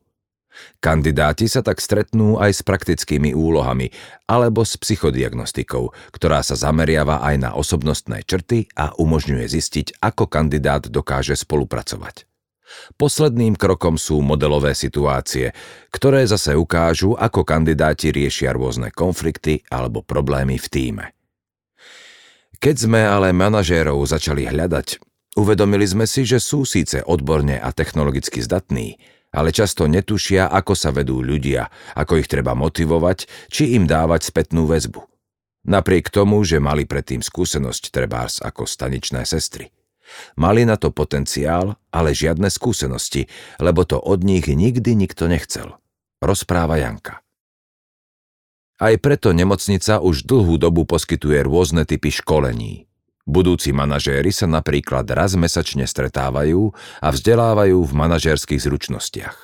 Kandidáti 0.81 1.45
sa 1.49 1.61
tak 1.61 1.81
stretnú 1.81 2.41
aj 2.41 2.61
s 2.61 2.61
praktickými 2.65 3.33
úlohami 3.33 3.93
alebo 4.25 4.65
s 4.65 4.77
psychodiagnostikou, 4.77 5.93
ktorá 6.13 6.41
sa 6.41 6.57
zameriava 6.57 7.21
aj 7.21 7.35
na 7.37 7.49
osobnostné 7.53 8.25
črty 8.25 8.69
a 8.73 8.93
umožňuje 8.97 9.45
zistiť, 9.45 10.01
ako 10.01 10.25
kandidát 10.29 10.85
dokáže 10.89 11.37
spolupracovať. 11.37 12.26
Posledným 12.95 13.59
krokom 13.59 13.99
sú 13.99 14.23
modelové 14.23 14.73
situácie, 14.73 15.51
ktoré 15.91 16.25
zase 16.25 16.55
ukážu, 16.55 17.13
ako 17.13 17.43
kandidáti 17.43 18.09
riešia 18.09 18.55
rôzne 18.55 18.89
konflikty 18.93 19.61
alebo 19.67 20.01
problémy 20.01 20.57
v 20.57 20.67
týme. 20.67 21.05
Keď 22.57 22.75
sme 22.89 23.05
ale 23.05 23.29
manažérov 23.37 24.01
začali 24.09 24.49
hľadať, 24.49 24.97
uvedomili 25.37 25.85
sme 25.85 26.09
si, 26.09 26.25
že 26.25 26.41
sú 26.41 26.65
síce 26.65 27.05
odborne 27.05 27.61
a 27.61 27.69
technologicky 27.69 28.41
zdatní, 28.41 28.97
ale 29.29 29.53
často 29.53 29.85
netušia, 29.85 30.49
ako 30.49 30.73
sa 30.73 30.89
vedú 30.89 31.21
ľudia, 31.21 31.69
ako 31.93 32.17
ich 32.17 32.25
treba 32.25 32.57
motivovať, 32.57 33.29
či 33.53 33.77
im 33.77 33.85
dávať 33.85 34.33
spätnú 34.33 34.65
väzbu. 34.65 35.05
Napriek 35.67 36.09
tomu, 36.09 36.41
že 36.47 36.63
mali 36.63 36.87
predtým 36.87 37.19
skúsenosť 37.19 37.91
trebárs 37.91 38.39
ako 38.39 38.63
staničné 38.63 39.27
sestry. 39.27 39.69
Mali 40.39 40.63
na 40.63 40.79
to 40.79 40.93
potenciál, 40.93 41.79
ale 41.91 42.15
žiadne 42.15 42.47
skúsenosti, 42.51 43.27
lebo 43.59 43.83
to 43.83 43.99
od 43.99 44.23
nich 44.23 44.47
nikdy 44.47 44.93
nikto 44.93 45.27
nechcel. 45.27 45.79
Rozpráva 46.23 46.79
Janka. 46.81 47.21
Aj 48.77 48.93
preto 49.01 49.33
nemocnica 49.33 49.97
už 49.97 50.29
dlhú 50.29 50.61
dobu 50.61 50.85
poskytuje 50.85 51.41
rôzne 51.41 51.81
typy 51.89 52.13
školení. 52.13 52.85
Budúci 53.25 53.73
manažéri 53.73 54.29
sa 54.29 54.45
napríklad 54.45 55.03
raz 55.11 55.33
mesačne 55.33 55.89
stretávajú 55.89 56.71
a 57.01 57.07
vzdelávajú 57.09 57.83
v 57.83 57.91
manažérskych 57.91 58.61
zručnostiach. 58.61 59.35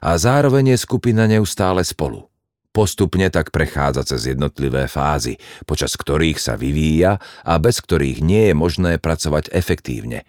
A 0.00 0.16
zároveň 0.16 0.74
je 0.74 0.78
skupina 0.80 1.28
neustále 1.28 1.84
spolu. 1.84 2.29
Postupne 2.70 3.26
tak 3.34 3.50
prechádza 3.50 4.06
cez 4.06 4.30
jednotlivé 4.30 4.86
fázy, 4.86 5.42
počas 5.66 5.98
ktorých 5.98 6.38
sa 6.38 6.54
vyvíja 6.54 7.18
a 7.42 7.58
bez 7.58 7.82
ktorých 7.82 8.22
nie 8.22 8.50
je 8.50 8.54
možné 8.54 9.02
pracovať 9.02 9.50
efektívne. 9.50 10.22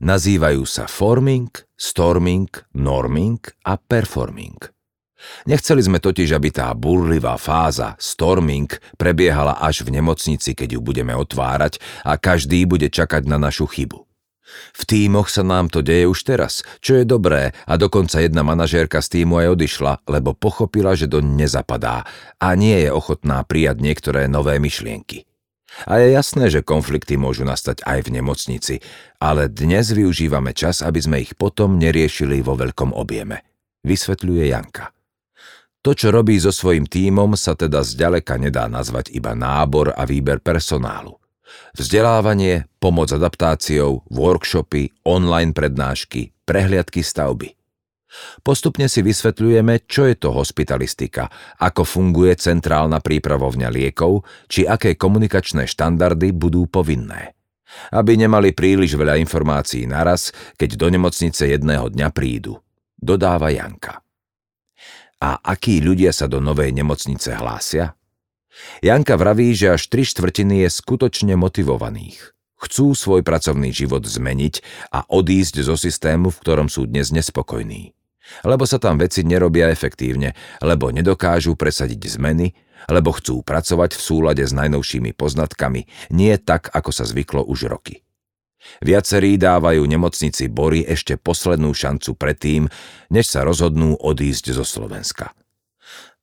Nazývajú 0.00 0.64
sa 0.64 0.88
forming, 0.88 1.52
storming, 1.76 2.48
norming 2.72 3.42
a 3.68 3.76
performing. 3.76 4.56
Nechceli 5.44 5.84
sme 5.84 6.00
totiž, 6.00 6.32
aby 6.32 6.48
tá 6.48 6.72
burlivá 6.72 7.36
fáza, 7.36 7.98
storming, 8.00 8.70
prebiehala 8.96 9.60
až 9.60 9.84
v 9.84 10.00
nemocnici, 10.00 10.56
keď 10.56 10.78
ju 10.78 10.80
budeme 10.80 11.12
otvárať 11.12 11.82
a 12.06 12.16
každý 12.16 12.64
bude 12.64 12.88
čakať 12.88 13.28
na 13.28 13.36
našu 13.36 13.68
chybu. 13.68 14.07
V 14.76 14.82
tímoch 14.88 15.28
sa 15.28 15.44
nám 15.44 15.68
to 15.68 15.84
deje 15.84 16.08
už 16.08 16.24
teraz, 16.24 16.64
čo 16.80 16.96
je 16.98 17.04
dobré 17.04 17.52
a 17.68 17.74
dokonca 17.76 18.20
jedna 18.20 18.40
manažérka 18.40 19.04
z 19.04 19.20
týmu 19.20 19.40
aj 19.40 19.58
odišla, 19.58 19.92
lebo 20.08 20.32
pochopila, 20.32 20.96
že 20.96 21.10
do 21.10 21.20
nezapadá 21.20 22.08
a 22.40 22.48
nie 22.56 22.86
je 22.86 22.90
ochotná 22.92 23.44
prijať 23.44 23.80
niektoré 23.84 24.26
nové 24.26 24.56
myšlienky. 24.56 25.28
A 25.84 26.00
je 26.00 26.16
jasné, 26.16 26.48
že 26.48 26.64
konflikty 26.64 27.20
môžu 27.20 27.44
nastať 27.44 27.84
aj 27.84 28.08
v 28.08 28.18
nemocnici, 28.18 28.74
ale 29.20 29.52
dnes 29.52 29.92
využívame 29.92 30.56
čas, 30.56 30.80
aby 30.80 30.98
sme 30.98 31.16
ich 31.22 31.36
potom 31.36 31.76
neriešili 31.76 32.40
vo 32.40 32.56
veľkom 32.56 32.96
objeme, 32.96 33.44
vysvetľuje 33.84 34.44
Janka. 34.48 34.90
To, 35.86 35.94
čo 35.94 36.10
robí 36.10 36.34
so 36.40 36.50
svojím 36.50 36.90
tímom, 36.90 37.38
sa 37.38 37.54
teda 37.54 37.86
zďaleka 37.86 38.34
nedá 38.40 38.66
nazvať 38.66 39.14
iba 39.14 39.36
nábor 39.38 39.94
a 39.94 40.02
výber 40.02 40.42
personálu. 40.42 41.14
Vzdelávanie, 41.76 42.68
pomoc 42.78 43.12
adaptáciou, 43.12 44.04
workshopy, 44.08 45.04
online 45.04 45.52
prednášky, 45.52 46.32
prehliadky 46.44 47.00
stavby. 47.04 47.58
Postupne 48.40 48.88
si 48.88 49.04
vysvetľujeme, 49.04 49.84
čo 49.84 50.08
je 50.08 50.16
to 50.16 50.32
hospitalistika, 50.32 51.28
ako 51.60 51.84
funguje 51.84 52.32
centrálna 52.40 53.04
prípravovňa 53.04 53.68
liekov, 53.68 54.24
či 54.48 54.64
aké 54.64 54.96
komunikačné 54.96 55.68
štandardy 55.68 56.32
budú 56.32 56.64
povinné. 56.64 57.36
Aby 57.92 58.16
nemali 58.16 58.56
príliš 58.56 58.96
veľa 58.96 59.20
informácií 59.20 59.84
naraz, 59.84 60.32
keď 60.56 60.80
do 60.80 60.88
nemocnice 60.88 61.52
jedného 61.52 61.92
dňa 61.92 62.08
prídu, 62.08 62.56
dodáva 62.96 63.52
Janka. 63.52 64.00
A 65.20 65.36
akí 65.44 65.84
ľudia 65.84 66.14
sa 66.14 66.30
do 66.30 66.40
novej 66.40 66.72
nemocnice 66.72 67.36
hlásia? 67.36 67.97
Janka 68.82 69.18
vraví, 69.18 69.54
že 69.54 69.74
až 69.74 69.90
tri 69.90 70.06
štvrtiny 70.06 70.66
je 70.66 70.68
skutočne 70.70 71.34
motivovaných. 71.34 72.34
Chcú 72.58 72.90
svoj 72.98 73.22
pracovný 73.22 73.70
život 73.70 74.02
zmeniť 74.02 74.54
a 74.90 75.06
odísť 75.06 75.62
zo 75.62 75.78
systému, 75.78 76.34
v 76.34 76.40
ktorom 76.42 76.66
sú 76.66 76.90
dnes 76.90 77.14
nespokojní. 77.14 77.94
Lebo 78.42 78.66
sa 78.66 78.82
tam 78.82 78.98
veci 78.98 79.22
nerobia 79.24 79.70
efektívne, 79.70 80.34
lebo 80.60 80.90
nedokážu 80.90 81.54
presadiť 81.54 82.18
zmeny, 82.18 82.52
lebo 82.90 83.14
chcú 83.14 83.46
pracovať 83.46 83.94
v 83.94 84.02
súlade 84.02 84.44
s 84.44 84.52
najnovšími 84.52 85.14
poznatkami, 85.14 85.86
nie 86.10 86.34
tak, 86.38 86.70
ako 86.74 86.90
sa 86.90 87.06
zvyklo 87.06 87.46
už 87.46 87.70
roky. 87.70 88.02
Viacerí 88.82 89.38
dávajú 89.38 89.86
nemocnici 89.86 90.50
Bory 90.50 90.82
ešte 90.82 91.14
poslednú 91.14 91.72
šancu 91.72 92.18
predtým, 92.18 92.66
než 93.08 93.30
sa 93.30 93.46
rozhodnú 93.46 93.94
odísť 93.96 94.50
zo 94.50 94.66
Slovenska. 94.66 95.32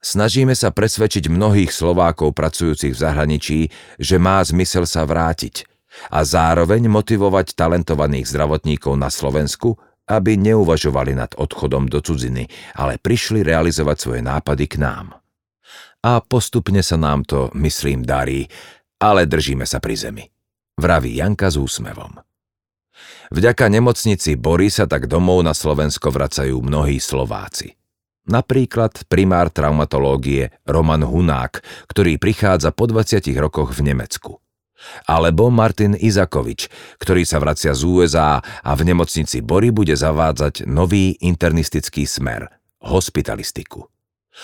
Snažíme 0.06 0.54
sa 0.54 0.70
presvedčiť 0.70 1.34
mnohých 1.34 1.74
Slovákov 1.74 2.38
pracujúcich 2.38 2.94
v 2.94 3.02
zahraničí, 3.10 3.60
že 3.98 4.22
má 4.22 4.38
zmysel 4.46 4.86
sa 4.86 5.02
vrátiť 5.02 5.66
a 6.14 6.22
zároveň 6.22 6.86
motivovať 6.86 7.58
talentovaných 7.58 8.30
zdravotníkov 8.30 9.02
na 9.02 9.10
Slovensku, 9.10 9.74
aby 10.06 10.38
neuvažovali 10.38 11.18
nad 11.18 11.34
odchodom 11.34 11.90
do 11.90 12.06
cudziny, 12.06 12.46
ale 12.78 13.02
prišli 13.02 13.42
realizovať 13.42 13.98
svoje 13.98 14.22
nápady 14.22 14.66
k 14.70 14.78
nám. 14.78 15.18
A 16.06 16.22
postupne 16.22 16.86
sa 16.86 17.02
nám 17.02 17.26
to, 17.26 17.50
myslím, 17.58 18.06
darí, 18.06 18.46
ale 19.02 19.26
držíme 19.26 19.66
sa 19.66 19.82
pri 19.82 19.98
zemi. 19.98 20.24
Vraví 20.78 21.18
Janka 21.18 21.50
s 21.50 21.58
úsmevom. 21.58 22.22
Vďaka 23.34 23.74
nemocnici 23.74 24.38
Bory 24.38 24.70
sa 24.70 24.86
tak 24.86 25.10
domov 25.10 25.42
na 25.42 25.58
Slovensko 25.58 26.14
vracajú 26.14 26.62
mnohí 26.62 27.02
Slováci. 27.02 27.74
Napríklad 28.26 29.06
primár 29.06 29.54
traumatológie 29.54 30.50
Roman 30.66 31.06
Hunák, 31.06 31.62
ktorý 31.86 32.18
prichádza 32.18 32.74
po 32.74 32.90
20 32.90 33.22
rokoch 33.38 33.78
v 33.78 33.94
Nemecku. 33.94 34.42
Alebo 35.06 35.50
Martin 35.54 35.94
Izakovič, 35.98 36.68
ktorý 37.02 37.26
sa 37.26 37.42
vracia 37.42 37.74
z 37.74 37.82
USA 37.86 38.42
a 38.42 38.72
v 38.74 38.82
nemocnici 38.86 39.42
Bory 39.42 39.70
bude 39.70 39.94
zavádzať 39.94 40.66
nový 40.66 41.18
internistický 41.22 42.06
smer– 42.06 42.50
hospitalistiku. 42.86 43.90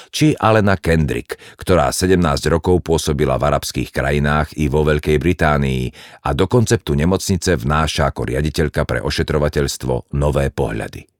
Či 0.08 0.40
Alena 0.40 0.80
Kendrick, 0.80 1.36
ktorá 1.60 1.92
17 1.92 2.16
rokov 2.48 2.80
pôsobila 2.80 3.36
v 3.36 3.52
arabských 3.52 3.92
krajinách 3.92 4.56
i 4.56 4.72
vo 4.72 4.88
Veľkej 4.88 5.20
Británii 5.20 5.84
a 6.24 6.32
do 6.32 6.48
konceptu 6.48 6.96
nemocnice 6.96 7.60
vnáša 7.60 8.08
ako 8.08 8.32
riaditeľka 8.32 8.88
pre 8.88 9.04
ošetrovateľstvo 9.04 10.16
nové 10.16 10.48
pohľady. 10.48 11.11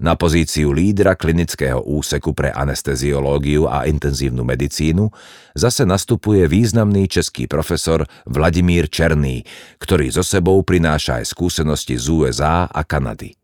Na 0.00 0.16
pozíciu 0.16 0.72
lídra 0.72 1.16
klinického 1.16 1.80
úseku 1.84 2.32
pre 2.32 2.52
anesteziológiu 2.52 3.68
a 3.68 3.88
intenzívnu 3.88 4.44
medicínu 4.44 5.08
zase 5.56 5.88
nastupuje 5.88 6.44
významný 6.48 7.08
český 7.08 7.48
profesor 7.48 8.04
Vladimír 8.28 8.92
Černý, 8.92 9.44
ktorý 9.80 10.12
so 10.12 10.24
sebou 10.26 10.60
prináša 10.66 11.22
aj 11.22 11.32
skúsenosti 11.32 11.96
z 11.96 12.06
USA 12.12 12.68
a 12.68 12.82
Kanady. 12.84 13.36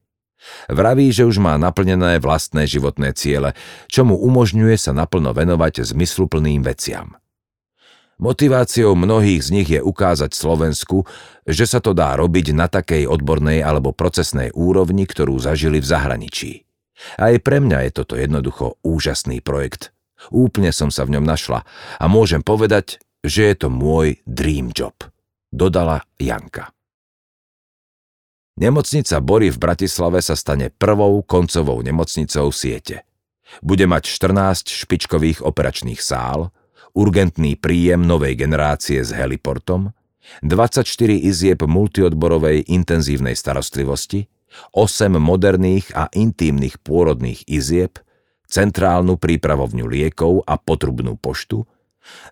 Vraví, 0.67 1.15
že 1.15 1.23
už 1.23 1.39
má 1.39 1.55
naplnené 1.55 2.19
vlastné 2.19 2.67
životné 2.67 3.15
ciele, 3.15 3.55
čo 3.87 4.03
mu 4.03 4.19
umožňuje 4.19 4.75
sa 4.75 4.91
naplno 4.91 5.31
venovať 5.31 5.87
zmysluplným 5.87 6.67
veciam. 6.67 7.22
Motiváciou 8.23 8.95
mnohých 8.95 9.43
z 9.43 9.51
nich 9.51 9.67
je 9.67 9.83
ukázať 9.83 10.31
Slovensku, 10.31 11.03
že 11.43 11.67
sa 11.67 11.83
to 11.83 11.91
dá 11.91 12.15
robiť 12.15 12.55
na 12.55 12.71
takej 12.71 13.11
odbornej 13.11 13.67
alebo 13.67 13.91
procesnej 13.91 14.55
úrovni, 14.55 15.11
ktorú 15.11 15.43
zažili 15.43 15.83
v 15.83 15.91
zahraničí. 15.91 16.53
Aj 17.19 17.35
pre 17.43 17.59
mňa 17.59 17.83
je 17.83 17.91
toto 17.91 18.15
jednoducho 18.15 18.79
úžasný 18.87 19.43
projekt. 19.43 19.91
Úplne 20.31 20.71
som 20.71 20.95
sa 20.95 21.03
v 21.03 21.19
ňom 21.19 21.27
našla 21.27 21.67
a 21.99 22.05
môžem 22.07 22.47
povedať, 22.47 23.03
že 23.27 23.51
je 23.51 23.67
to 23.67 23.69
môj 23.75 24.23
dream 24.23 24.71
job, 24.71 24.95
dodala 25.51 26.07
Janka. 26.15 26.71
Nemocnica 28.55 29.19
Bory 29.19 29.51
v 29.51 29.59
Bratislave 29.59 30.23
sa 30.23 30.39
stane 30.39 30.71
prvou 30.71 31.27
koncovou 31.27 31.83
nemocnicou 31.83 32.55
siete. 32.55 33.03
Bude 33.67 33.91
mať 33.91 34.07
14 34.07 34.71
špičkových 34.71 35.43
operačných 35.43 35.99
sál, 35.99 36.55
urgentný 36.93 37.57
príjem 37.57 38.05
novej 38.05 38.37
generácie 38.37 39.01
s 39.01 39.11
heliportom, 39.13 39.93
24 40.47 40.87
izieb 41.19 41.67
multiodborovej 41.67 42.71
intenzívnej 42.71 43.35
starostlivosti, 43.35 44.31
8 44.77 45.17
moderných 45.17 45.91
a 45.97 46.13
intímnych 46.13 46.79
pôrodných 46.85 47.49
izieb, 47.49 47.99
centrálnu 48.47 49.17
prípravovňu 49.17 49.89
liekov 49.89 50.45
a 50.45 50.61
potrubnú 50.61 51.17
poštu, 51.17 51.65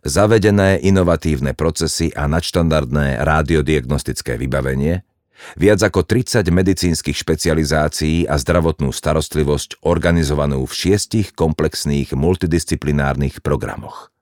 zavedené 0.05 0.83
inovatívne 0.85 1.57
procesy 1.57 2.13
a 2.13 2.29
nadštandardné 2.29 3.25
radiodiagnostické 3.25 4.37
vybavenie, 4.37 5.01
viac 5.57 5.81
ako 5.81 6.05
30 6.05 6.45
medicínskych 6.53 7.17
špecializácií 7.17 8.29
a 8.29 8.37
zdravotnú 8.37 8.93
starostlivosť 8.93 9.81
organizovanú 9.81 10.69
v 10.69 10.73
šiestich 10.77 11.33
komplexných 11.33 12.13
multidisciplinárnych 12.13 13.41
programoch. 13.41 14.13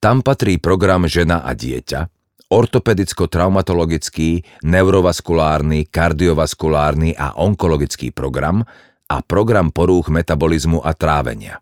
Tam 0.00 0.24
patrí 0.24 0.56
program 0.56 1.04
Žena 1.04 1.44
a 1.44 1.52
dieťa, 1.52 2.08
ortopedicko-traumatologický, 2.48 4.64
neurovaskulárny, 4.64 5.92
kardiovaskulárny 5.92 7.20
a 7.20 7.36
onkologický 7.36 8.08
program 8.08 8.64
a 9.12 9.20
program 9.20 9.68
porúch 9.68 10.08
metabolizmu 10.08 10.80
a 10.80 10.96
trávenia. 10.96 11.60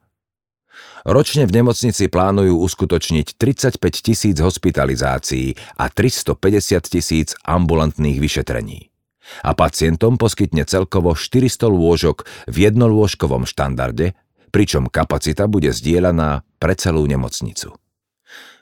Ročne 1.03 1.51
v 1.51 1.59
nemocnici 1.59 2.07
plánujú 2.07 2.62
uskutočniť 2.62 3.35
35 3.35 4.07
tisíc 4.07 4.38
hospitalizácií 4.38 5.59
a 5.74 5.90
350 5.90 6.94
tisíc 6.94 7.35
ambulantných 7.42 8.22
vyšetrení. 8.22 8.94
A 9.42 9.51
pacientom 9.59 10.14
poskytne 10.14 10.62
celkovo 10.62 11.18
400 11.18 11.66
lôžok 11.66 12.22
v 12.46 12.70
jednolôžkovom 12.70 13.51
štandarde, 13.51 14.14
pričom 14.55 14.87
kapacita 14.87 15.51
bude 15.51 15.74
zdieľaná 15.74 16.46
pre 16.62 16.79
celú 16.79 17.03
nemocnicu. 17.03 17.74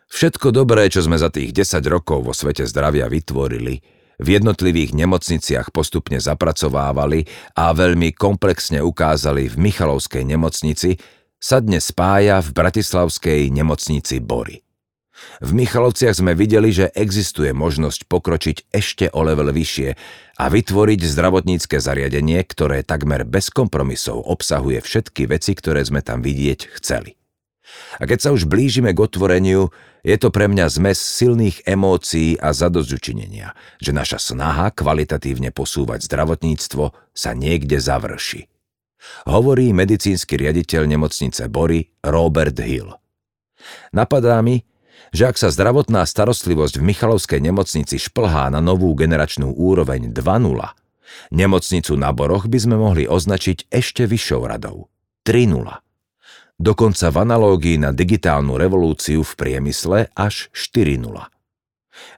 Všetko 0.07 0.55
dobré, 0.55 0.87
čo 0.87 1.03
sme 1.03 1.19
za 1.19 1.35
tých 1.35 1.51
10 1.51 1.83
rokov 1.90 2.23
vo 2.23 2.33
svete 2.33 2.62
zdravia 2.62 3.11
vytvorili, 3.11 3.83
v 4.16 4.27
jednotlivých 4.33 4.97
nemocniciach 4.97 5.77
postupne 5.77 6.16
zapracovávali 6.16 7.29
a 7.53 7.77
veľmi 7.77 8.16
komplexne 8.16 8.81
ukázali 8.81 9.53
v 9.53 9.57
Michalovskej 9.61 10.25
nemocnici, 10.25 10.97
sa 11.37 11.61
dnes 11.61 11.92
spája 11.92 12.40
v 12.40 12.49
bratislavskej 12.57 13.53
nemocnici 13.53 14.25
Bory. 14.25 14.64
V 15.40 15.53
Michalovciach 15.53 16.16
sme 16.16 16.33
videli, 16.37 16.73
že 16.73 16.92
existuje 16.92 17.53
možnosť 17.53 18.09
pokročiť 18.09 18.57
ešte 18.73 19.12
o 19.12 19.21
level 19.25 19.49
vyššie 19.53 19.88
a 20.40 20.45
vytvoriť 20.49 21.01
zdravotnícke 21.01 21.77
zariadenie, 21.77 22.40
ktoré 22.45 22.85
takmer 22.85 23.25
bez 23.25 23.49
kompromisov 23.49 24.25
obsahuje 24.29 24.81
všetky 24.81 25.29
veci, 25.29 25.57
ktoré 25.57 25.85
sme 25.85 26.05
tam 26.05 26.21
vidieť 26.21 26.73
chceli. 26.81 27.16
A 28.01 28.05
keď 28.05 28.29
sa 28.29 28.31
už 28.33 28.47
blížime 28.47 28.92
k 28.92 29.03
otvoreniu, 29.03 29.73
je 30.07 30.14
to 30.14 30.31
pre 30.31 30.47
mňa 30.47 30.71
zmes 30.71 31.03
silných 31.03 31.66
emócií 31.66 32.38
a 32.38 32.55
zadozučinenia, 32.55 33.59
že 33.83 33.90
naša 33.90 34.23
snaha 34.23 34.71
kvalitatívne 34.71 35.51
posúvať 35.51 36.07
zdravotníctvo 36.07 36.95
sa 37.11 37.35
niekde 37.35 37.83
završi. 37.83 38.47
Hovorí 39.27 39.75
medicínsky 39.75 40.38
riaditeľ 40.38 40.87
nemocnice 40.87 41.51
Bory 41.51 41.90
Robert 42.07 42.55
Hill. 42.62 42.95
Napadá 43.90 44.38
mi, 44.47 44.62
že 45.11 45.27
ak 45.27 45.38
sa 45.42 45.51
zdravotná 45.51 46.07
starostlivosť 46.07 46.79
v 46.79 46.87
Michalovskej 46.87 47.42
nemocnici 47.42 47.99
šplhá 47.99 48.47
na 48.55 48.62
novú 48.62 48.95
generačnú 48.95 49.59
úroveň 49.59 50.14
2.0, 50.14 51.35
nemocnicu 51.35 51.92
na 51.99 52.14
Boroch 52.14 52.47
by 52.47 52.59
sme 52.62 52.79
mohli 52.79 53.11
označiť 53.11 53.71
ešte 53.75 54.07
vyššou 54.07 54.40
radou 54.47 54.87
3.0 55.27 55.86
dokonca 56.57 57.12
v 57.12 57.16
analógii 57.23 57.77
na 57.81 57.90
digitálnu 57.92 58.57
revolúciu 58.57 59.23
v 59.23 59.33
priemysle 59.37 59.99
až 60.16 60.49
4.0. 60.53 61.07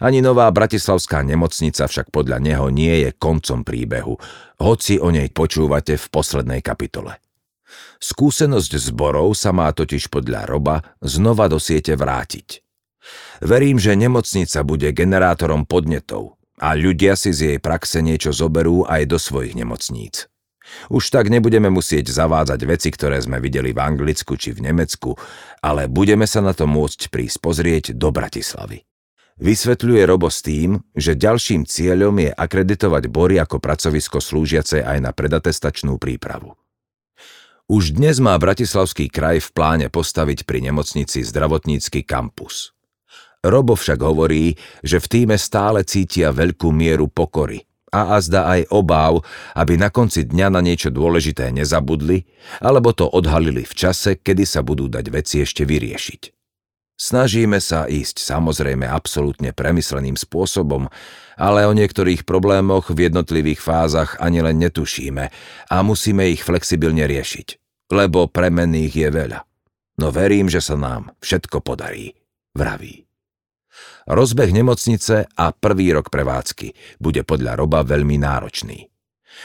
Ani 0.02 0.18
nová 0.18 0.50
bratislavská 0.50 1.22
nemocnica 1.22 1.86
však 1.86 2.10
podľa 2.10 2.42
neho 2.42 2.66
nie 2.70 3.06
je 3.06 3.10
koncom 3.14 3.62
príbehu, 3.62 4.18
hoci 4.58 4.98
o 4.98 5.10
nej 5.14 5.30
počúvate 5.30 5.94
v 5.94 6.06
poslednej 6.10 6.60
kapitole. 6.62 7.22
Skúsenosť 7.98 8.78
zborov 8.90 9.34
sa 9.34 9.50
má 9.50 9.70
totiž 9.74 10.10
podľa 10.10 10.46
Roba 10.46 10.76
znova 11.02 11.50
do 11.50 11.58
siete 11.58 11.98
vrátiť. 11.98 12.62
Verím, 13.42 13.78
že 13.78 13.94
nemocnica 13.94 14.62
bude 14.66 14.90
generátorom 14.90 15.66
podnetov 15.66 16.38
a 16.58 16.74
ľudia 16.74 17.14
si 17.14 17.30
z 17.30 17.54
jej 17.54 17.58
praxe 17.62 18.02
niečo 18.02 18.34
zoberú 18.34 18.82
aj 18.86 19.06
do 19.06 19.18
svojich 19.18 19.54
nemocníc. 19.54 20.26
Už 20.88 21.12
tak 21.12 21.28
nebudeme 21.28 21.68
musieť 21.68 22.12
zavádzať 22.12 22.60
veci, 22.64 22.88
ktoré 22.88 23.20
sme 23.20 23.40
videli 23.40 23.76
v 23.76 23.82
Anglicku 23.82 24.36
či 24.36 24.56
v 24.56 24.72
Nemecku, 24.72 25.16
ale 25.60 25.86
budeme 25.86 26.24
sa 26.24 26.40
na 26.40 26.56
to 26.56 26.64
môcť 26.68 27.12
prísť 27.12 27.38
pozrieť 27.40 27.84
do 27.96 28.08
Bratislavy. 28.12 28.84
Vysvetľuje 29.38 30.02
Robo 30.02 30.26
s 30.26 30.42
tým, 30.42 30.82
že 30.98 31.14
ďalším 31.14 31.62
cieľom 31.62 32.14
je 32.18 32.30
akreditovať 32.34 33.06
Bory 33.06 33.38
ako 33.38 33.62
pracovisko 33.62 34.18
slúžiace 34.18 34.82
aj 34.82 34.98
na 34.98 35.14
predatestačnú 35.14 35.94
prípravu. 35.94 36.58
Už 37.70 37.94
dnes 37.94 38.18
má 38.18 38.34
Bratislavský 38.34 39.06
kraj 39.06 39.44
v 39.44 39.50
pláne 39.54 39.86
postaviť 39.92 40.42
pri 40.42 40.66
nemocnici 40.66 41.22
zdravotnícky 41.22 42.02
kampus. 42.02 42.74
Robo 43.44 43.78
však 43.78 44.02
hovorí, 44.02 44.58
že 44.82 44.98
v 44.98 45.06
týme 45.06 45.36
stále 45.38 45.86
cítia 45.86 46.34
veľkú 46.34 46.74
mieru 46.74 47.06
pokory 47.06 47.67
a 47.90 48.20
azda 48.20 48.46
aj 48.46 48.70
obáv, 48.70 49.24
aby 49.56 49.80
na 49.80 49.88
konci 49.88 50.28
dňa 50.28 50.48
na 50.52 50.60
niečo 50.60 50.92
dôležité 50.92 51.50
nezabudli, 51.50 52.28
alebo 52.60 52.92
to 52.92 53.08
odhalili 53.08 53.64
v 53.64 53.74
čase, 53.74 54.20
kedy 54.20 54.44
sa 54.44 54.60
budú 54.60 54.86
dať 54.86 55.06
veci 55.08 55.40
ešte 55.40 55.64
vyriešiť. 55.64 56.38
Snažíme 56.98 57.62
sa 57.62 57.86
ísť 57.86 58.18
samozrejme 58.18 58.82
absolútne 58.82 59.54
premysleným 59.54 60.18
spôsobom, 60.18 60.90
ale 61.38 61.62
o 61.64 61.72
niektorých 61.72 62.26
problémoch 62.26 62.90
v 62.90 63.06
jednotlivých 63.06 63.62
fázach 63.62 64.18
ani 64.18 64.42
len 64.42 64.58
netušíme 64.58 65.24
a 65.70 65.76
musíme 65.86 66.26
ich 66.26 66.42
flexibilne 66.42 67.06
riešiť, 67.06 67.48
lebo 67.94 68.26
premenných 68.26 68.94
je 68.98 69.08
veľa. 69.14 69.40
No 70.02 70.10
verím, 70.10 70.50
že 70.50 70.58
sa 70.58 70.74
nám 70.74 71.14
všetko 71.22 71.62
podarí, 71.62 72.18
vraví. 72.58 73.07
Rozbeh 74.08 74.50
nemocnice 74.52 75.28
a 75.28 75.52
prvý 75.52 75.92
rok 75.92 76.08
prevádzky 76.08 76.98
bude 77.02 77.22
podľa 77.28 77.60
Roba 77.60 77.84
veľmi 77.84 78.16
náročný. 78.16 78.88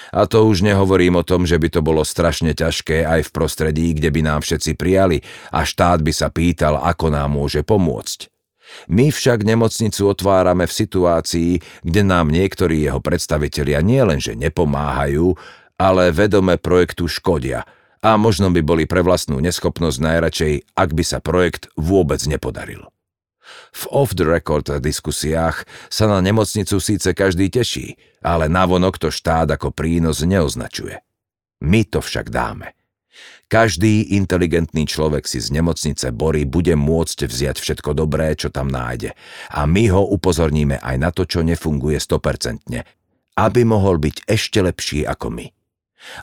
A 0.09 0.25
to 0.25 0.47
už 0.49 0.65
nehovorím 0.65 1.21
o 1.21 1.27
tom, 1.27 1.45
že 1.45 1.59
by 1.59 1.69
to 1.69 1.81
bolo 1.85 2.01
strašne 2.01 2.55
ťažké 2.57 3.05
aj 3.05 3.29
v 3.29 3.33
prostredí, 3.33 3.93
kde 3.93 4.09
by 4.09 4.21
nám 4.25 4.39
všetci 4.41 4.73
prijali 4.73 5.21
a 5.53 5.67
štát 5.67 6.01
by 6.01 6.13
sa 6.15 6.33
pýtal, 6.33 6.81
ako 6.81 7.13
nám 7.13 7.37
môže 7.37 7.61
pomôcť. 7.61 8.31
My 8.89 9.13
však 9.13 9.45
nemocnicu 9.45 10.09
otvárame 10.09 10.65
v 10.65 10.73
situácii, 10.73 11.51
kde 11.85 12.01
nám 12.01 12.33
niektorí 12.33 12.81
jeho 12.81 12.97
predstavitelia 13.03 13.85
nielenže 13.85 14.33
nepomáhajú, 14.33 15.37
ale 15.77 16.09
vedome 16.09 16.57
projektu 16.57 17.05
škodia 17.05 17.67
a 18.03 18.19
možno 18.19 18.49
by 18.49 18.61
boli 18.65 18.83
pre 18.89 18.99
vlastnú 19.05 19.37
neschopnosť 19.39 19.97
najradšej, 19.99 20.53
ak 20.75 20.89
by 20.91 21.03
sa 21.05 21.19
projekt 21.23 21.69
vôbec 21.77 22.19
nepodaril. 22.25 22.92
V 23.73 23.83
off-the-record 23.89 24.69
diskusiách 24.79 25.65
sa 25.89 26.05
na 26.05 26.21
nemocnicu 26.21 26.77
síce 26.77 27.09
každý 27.17 27.49
teší, 27.49 27.97
ale 28.21 28.45
navonok 28.45 29.01
to 29.01 29.09
štát 29.09 29.49
ako 29.57 29.73
prínos 29.73 30.21
neoznačuje. 30.21 31.01
My 31.63 31.81
to 31.87 32.03
však 32.03 32.29
dáme. 32.29 32.77
Každý 33.53 34.17
inteligentný 34.17 34.89
človek 34.89 35.29
si 35.29 35.37
z 35.37 35.53
nemocnice 35.53 36.09
Bory 36.09 36.41
bude 36.41 36.73
môcť 36.73 37.29
vziať 37.29 37.57
všetko 37.61 37.93
dobré, 37.93 38.33
čo 38.33 38.49
tam 38.49 38.65
nájde. 38.65 39.13
A 39.53 39.69
my 39.69 39.93
ho 39.93 40.01
upozorníme 40.09 40.81
aj 40.81 40.95
na 40.97 41.13
to, 41.13 41.29
čo 41.29 41.45
nefunguje 41.45 42.01
100%, 42.01 42.81
aby 43.37 43.61
mohol 43.61 44.01
byť 44.01 44.25
ešte 44.25 44.57
lepší 44.57 45.05
ako 45.05 45.29
my. 45.29 45.45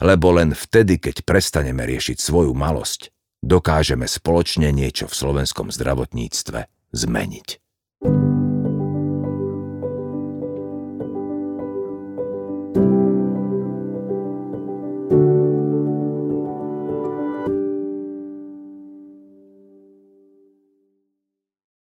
Lebo 0.03 0.35
len 0.35 0.59
vtedy, 0.59 0.99
keď 0.99 1.23
prestaneme 1.23 1.87
riešiť 1.87 2.19
svoju 2.19 2.51
malosť, 2.51 3.15
dokážeme 3.47 4.11
spoločne 4.11 4.75
niečo 4.75 5.07
v 5.07 5.15
slovenskom 5.15 5.71
zdravotníctve 5.71 6.80
zmeniť. 6.93 7.61